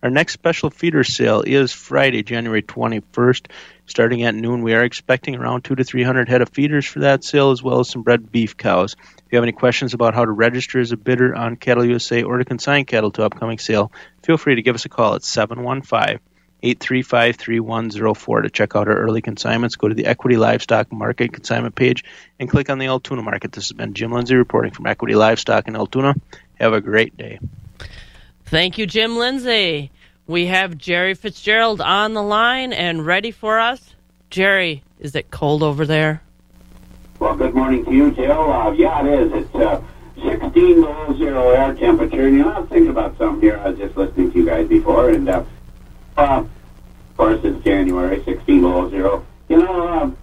[0.04, 3.48] Our next special feeder sale is Friday, January 21st,
[3.86, 4.62] starting at noon.
[4.62, 7.80] We are expecting around two to 300 head of feeders for that sale, as well
[7.80, 8.96] as some bred beef cows.
[9.00, 12.24] If you have any questions about how to register as a bidder on Cattle USA
[12.24, 13.92] or to consign cattle to upcoming sale,
[14.24, 16.20] feel free to give us a call at 715
[16.64, 19.76] 835 3104 to check out our early consignments.
[19.76, 22.04] Go to the Equity Livestock Market consignment page
[22.40, 23.52] and click on the Altoona Market.
[23.52, 26.16] This has been Jim Lindsay reporting from Equity Livestock in Altoona.
[26.60, 27.40] Have a great day.
[28.46, 29.92] Thank you, Jim Lindsay.
[30.28, 33.94] We have Jerry Fitzgerald on the line and ready for us.
[34.32, 36.24] Jerry, is it cold over there?
[37.20, 38.52] Well, good morning to you, Jill.
[38.52, 39.32] Uh, yeah, it is.
[39.34, 39.84] It's uh,
[40.16, 42.26] 16 below zero air temperature.
[42.26, 43.58] And, you know, I was thinking about something here.
[43.58, 45.12] I was just listening to you guys before.
[45.12, 45.44] And, uh,
[46.18, 49.26] uh, of course, it's January, 16 below zero.
[49.48, 50.18] You know, um,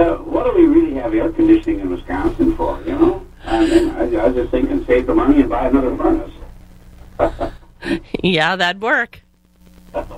[0.00, 3.24] uh, what do we really have air conditioning in Wisconsin for, you know?
[3.44, 6.32] I, mean, I, I was just thinking save the money and buy another furnace.
[8.22, 9.20] yeah, that'd work.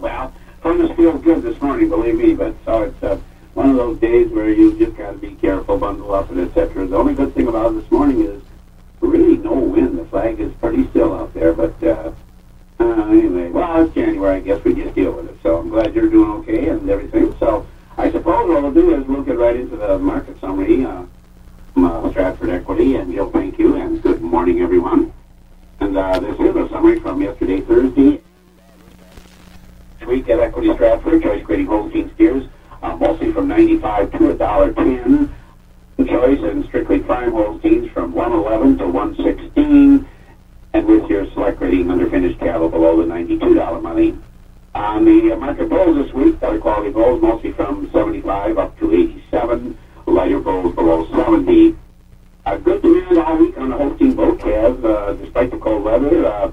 [0.00, 3.18] Well, furnace feels good this morning, believe me, but so it's uh,
[3.54, 6.86] one of those days where you just got to be careful, bundle up, and etc.
[6.86, 8.42] The only good thing about this morning is
[9.00, 9.98] really no wind.
[9.98, 12.12] The flag is pretty still out there, but uh,
[12.80, 14.36] uh, anyway, well, it's January.
[14.36, 15.36] I guess we just deal with it.
[15.42, 17.34] So I'm glad you're doing okay and everything.
[17.38, 17.66] So
[17.96, 21.04] I suppose what we'll do is we'll get right into the market summary uh,
[21.76, 22.96] uh, Stratford Equity.
[22.96, 25.12] And Jill, thank you, and good morning, everyone.
[25.80, 28.20] And uh, this is a summary from yesterday, Thursday.
[30.08, 32.48] Week at Equity Stratford, choice grading Holstein steers,
[32.82, 35.28] uh, mostly from 95 to $1.10.
[36.06, 40.08] Choice and strictly prime Holsteins from 111 to 116
[40.72, 44.16] and with your select rating underfinished cattle below the $92 money.
[44.74, 48.92] On the uh, market bulls this week, better quality bulls mostly from 75 up to
[48.94, 51.76] 87, lighter bulls below 70.
[52.46, 56.24] Uh, good demand all week on the Holstein boat calves, uh, despite the cold weather.
[56.24, 56.52] Uh,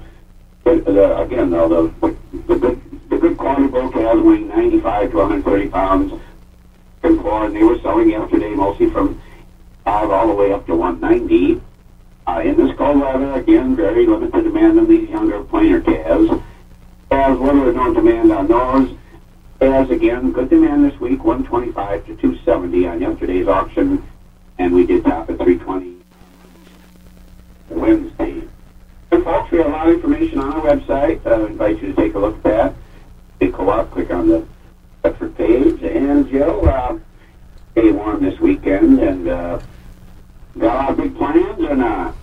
[0.66, 2.16] uh, again, though, the
[2.48, 2.75] the good
[4.06, 6.12] calves weighing 95 to 130 pounds
[7.02, 9.20] and and they were selling yesterday mostly from
[9.84, 11.60] 5 all the way up to 190.
[12.26, 16.30] Uh, in this cold weather, again, very limited demand on these younger plainer calves.
[17.10, 18.96] As little or no demand on those.
[19.60, 24.04] As again, good demand this week, 125 to 270 on yesterday's auction,
[24.58, 25.96] and we did top at 320
[27.70, 28.42] Wednesday.
[29.10, 31.24] And folks, we have a lot of information on our website.
[31.26, 32.74] Uh, I invite you to take a look at that.
[33.40, 34.46] Go up, click on the
[35.02, 36.98] Bedford page, and Joe, uh,
[37.72, 39.60] stay warm this weekend, and uh,
[40.58, 42.14] got a lot of big plans or not?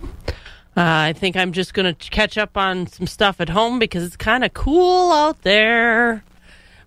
[0.76, 4.04] Uh, I think I'm just going to catch up on some stuff at home because
[4.04, 6.24] it's kind of cool out there.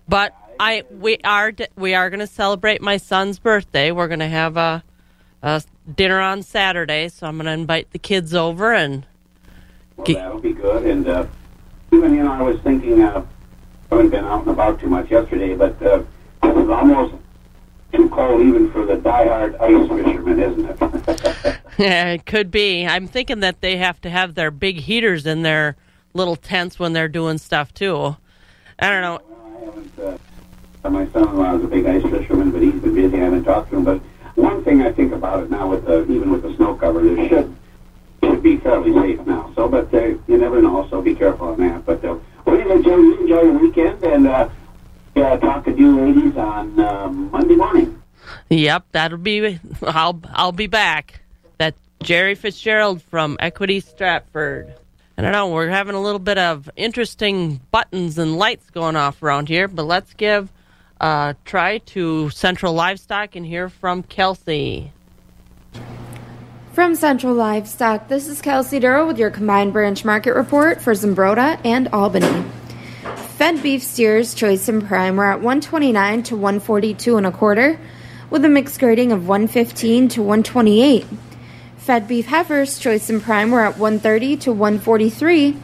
[0.09, 3.91] But I we are we are going to celebrate my son's birthday.
[3.91, 4.83] We're going to have a,
[5.41, 5.63] a
[5.95, 9.05] dinner on Saturday, so I'm going to invite the kids over and.
[9.95, 10.85] Well, that'll be good.
[10.85, 11.25] And uh,
[11.91, 13.01] even you know, I was thinking.
[13.01, 13.25] Uh,
[13.89, 16.03] I haven't been out and about too much yesterday, but uh,
[16.43, 17.15] this is almost
[17.93, 21.59] too cold even for the diehard ice fishermen, isn't it?
[21.77, 22.85] Yeah, it could be.
[22.85, 25.77] I'm thinking that they have to have their big heaters in their
[26.13, 28.17] little tents when they're doing stuff too.
[28.79, 29.21] I don't know.
[29.55, 29.99] I haven't.
[29.99, 33.17] Uh, my son-in-law is a big ice fisherman, but he's been busy.
[33.17, 33.83] I haven't talked to him.
[33.83, 34.01] But
[34.35, 37.27] one thing I think about it now, with the, even with the snow cover, there
[37.29, 37.55] should
[38.23, 39.51] should be fairly safe now.
[39.55, 40.87] So, but uh, you never know.
[40.89, 41.85] So be careful on that.
[41.85, 42.17] But uh,
[42.47, 44.49] well, anyway, Joe, you enjoy your weekend, and uh,
[45.15, 48.01] yeah, talk to you ladies on uh, Monday morning.
[48.49, 49.59] Yep, that'll be.
[49.83, 51.21] I'll I'll be back.
[51.57, 54.73] That Jerry Fitzgerald from Equity Stratford.
[55.17, 55.47] I don't know.
[55.49, 59.83] We're having a little bit of interesting buttons and lights going off around here, but
[59.83, 60.51] let's give
[61.01, 64.93] a try to Central Livestock and hear from Kelsey.
[66.77, 71.59] From Central Livestock, this is Kelsey Durrow with your combined branch market report for Zumbrota
[71.65, 72.45] and Albany.
[73.39, 77.79] Fed beef steers, choice and prime, were at 129 to 142 and a quarter,
[78.29, 81.07] with a mixed grading of 115 to 128.
[81.77, 85.57] Fed beef heifers, choice and prime, were at 130 to 143,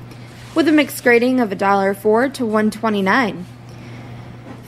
[0.55, 3.45] with a mixed grading of $1.04 to 129.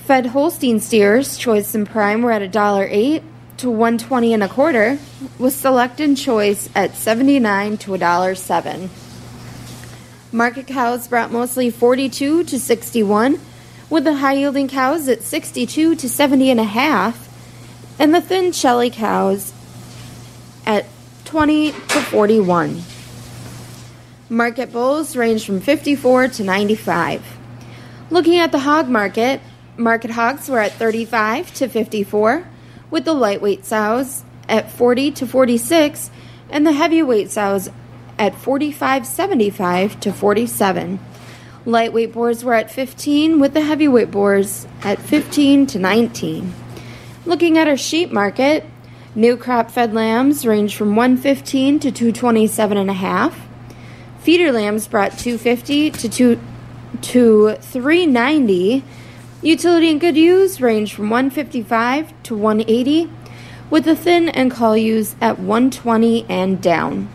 [0.03, 3.23] Fed Holstein steers, choice and prime, were at $1.08
[3.57, 4.99] to 120 and a quarter,
[5.49, 8.89] select and choice at 79 to $1.07.
[10.31, 13.39] Market cows brought mostly 42 to 61,
[13.89, 17.29] with the high yielding cows at 62 to 70 and a half,
[17.97, 19.53] and the thin shelly cows
[20.65, 20.85] at
[21.25, 22.81] 20 to 41.
[24.27, 27.23] Market bulls range from 54 to 95.
[28.09, 29.39] Looking at the hog market,
[29.77, 32.45] market hogs were at 35 to 54,
[32.89, 36.11] with the lightweight sows at 40 to 46,
[36.49, 37.69] and the heavyweight sows
[38.17, 40.99] at 45.75 to 47.
[41.65, 46.53] Lightweight boars were at 15, with the heavyweight boars at 15 to 19.
[47.25, 48.63] Looking at our sheep market,
[49.15, 53.47] new crop fed lambs range from 115 to 227 and a half.
[54.19, 56.39] Feeder lambs brought 250 to 2
[57.01, 58.83] to 390.
[59.45, 63.07] Utility and good ewes range from 155 to 180,
[63.69, 67.07] with the thin and cull ewes at 120 and down.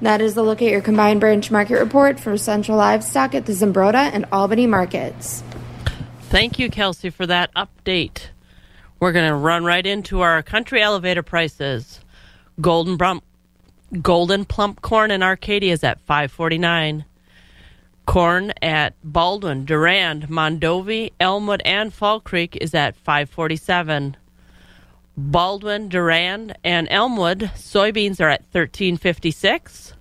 [0.00, 3.54] That is a look at your combined branch market report for Central Livestock at the
[3.54, 5.42] Zumbrota and Albany markets.
[6.30, 8.28] Thank you, Kelsey, for that update.
[9.00, 11.98] We're going to run right into our country elevator prices.
[12.60, 13.20] Golden
[14.00, 17.04] golden plump corn in Arcadia is at 549.
[18.08, 24.16] Corn at Baldwin, Durand, Mondovi, Elmwood, and Fall Creek is at 547.
[25.14, 29.92] Baldwin, Durand, and Elmwood soybeans are at 1356.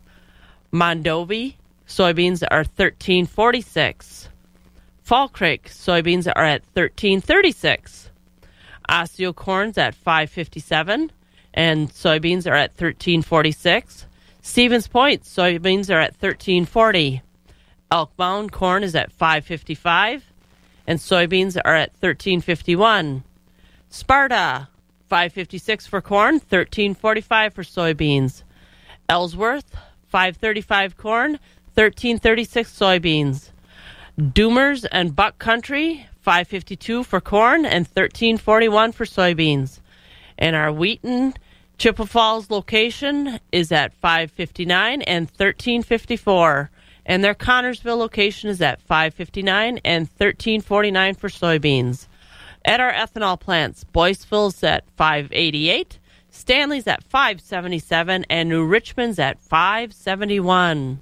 [0.72, 1.56] Mondovi
[1.86, 4.30] soybeans are 1346.
[5.04, 8.10] Fall Creek soybeans are at 1336.
[8.88, 11.12] Osseo corn's at 557
[11.54, 14.06] and soybeans are at 1346.
[14.42, 17.22] Stevens Point soybeans are at 1340.
[17.90, 20.32] Elk Mound corn is at 555
[20.86, 23.24] and soybeans are at 1351.
[23.90, 24.68] Sparta
[25.08, 28.44] 556 for corn, 1345 for soybeans.
[29.08, 29.76] Ellsworth
[30.08, 31.32] 535 corn,
[31.76, 33.52] 1336 soybeans.
[34.20, 39.80] Doomers and Buck Country 552 for corn and 1341 for soybeans.
[40.38, 41.36] And our Wheaton
[41.78, 46.72] Chippewa Falls location is at 559 and 1354
[47.08, 52.08] and their Connorsville location is at 559 and 1349 for soybeans.
[52.66, 56.00] At our ethanol plants, Boyceville's at 588,
[56.30, 61.02] Stanley's at 577, and New Richmond's at 571.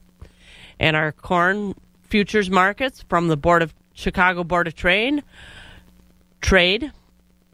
[0.80, 5.24] And our corn futures markets from the Board of Chicago Board of Trade,
[6.40, 6.92] Trade,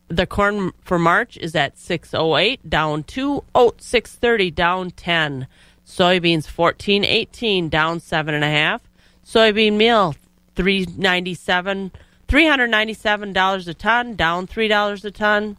[0.10, 5.48] the corn for March is at 608 down 2, oat 630 down 10.
[5.92, 8.82] Soybeans fourteen eighteen down seven and a half.
[9.26, 10.16] Soybean meal
[10.56, 11.92] three ninety seven
[12.30, 15.58] three hundred ninety seven dollars a ton, down three dollars a ton.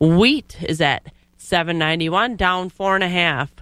[0.00, 3.52] Wheat is at seven ninety one, down four and a half.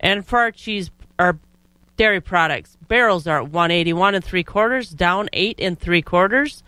[0.00, 0.90] And for our cheese
[1.20, 1.38] our
[1.96, 6.02] dairy products, barrels are at one eighty one and three quarters, down eight and three
[6.02, 6.64] quarters.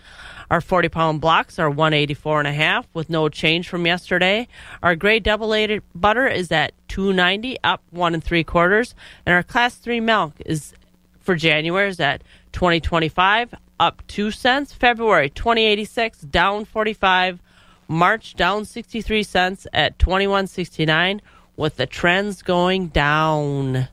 [0.53, 4.49] Our 40 pound blocks are 184 and a half with no change from yesterday.
[4.83, 8.95] Our grade double A butter is at 290 up one and three quarters.
[9.25, 10.75] And our class three milk is
[11.21, 12.23] for January is at
[12.53, 14.75] 2025 up two cents.
[14.75, 17.41] February 2086 down 45.
[17.89, 21.23] March down 63 cents at 2169
[21.57, 23.89] with the trends going down.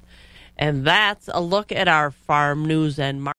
[0.57, 3.37] And that's a look at our farm news and market.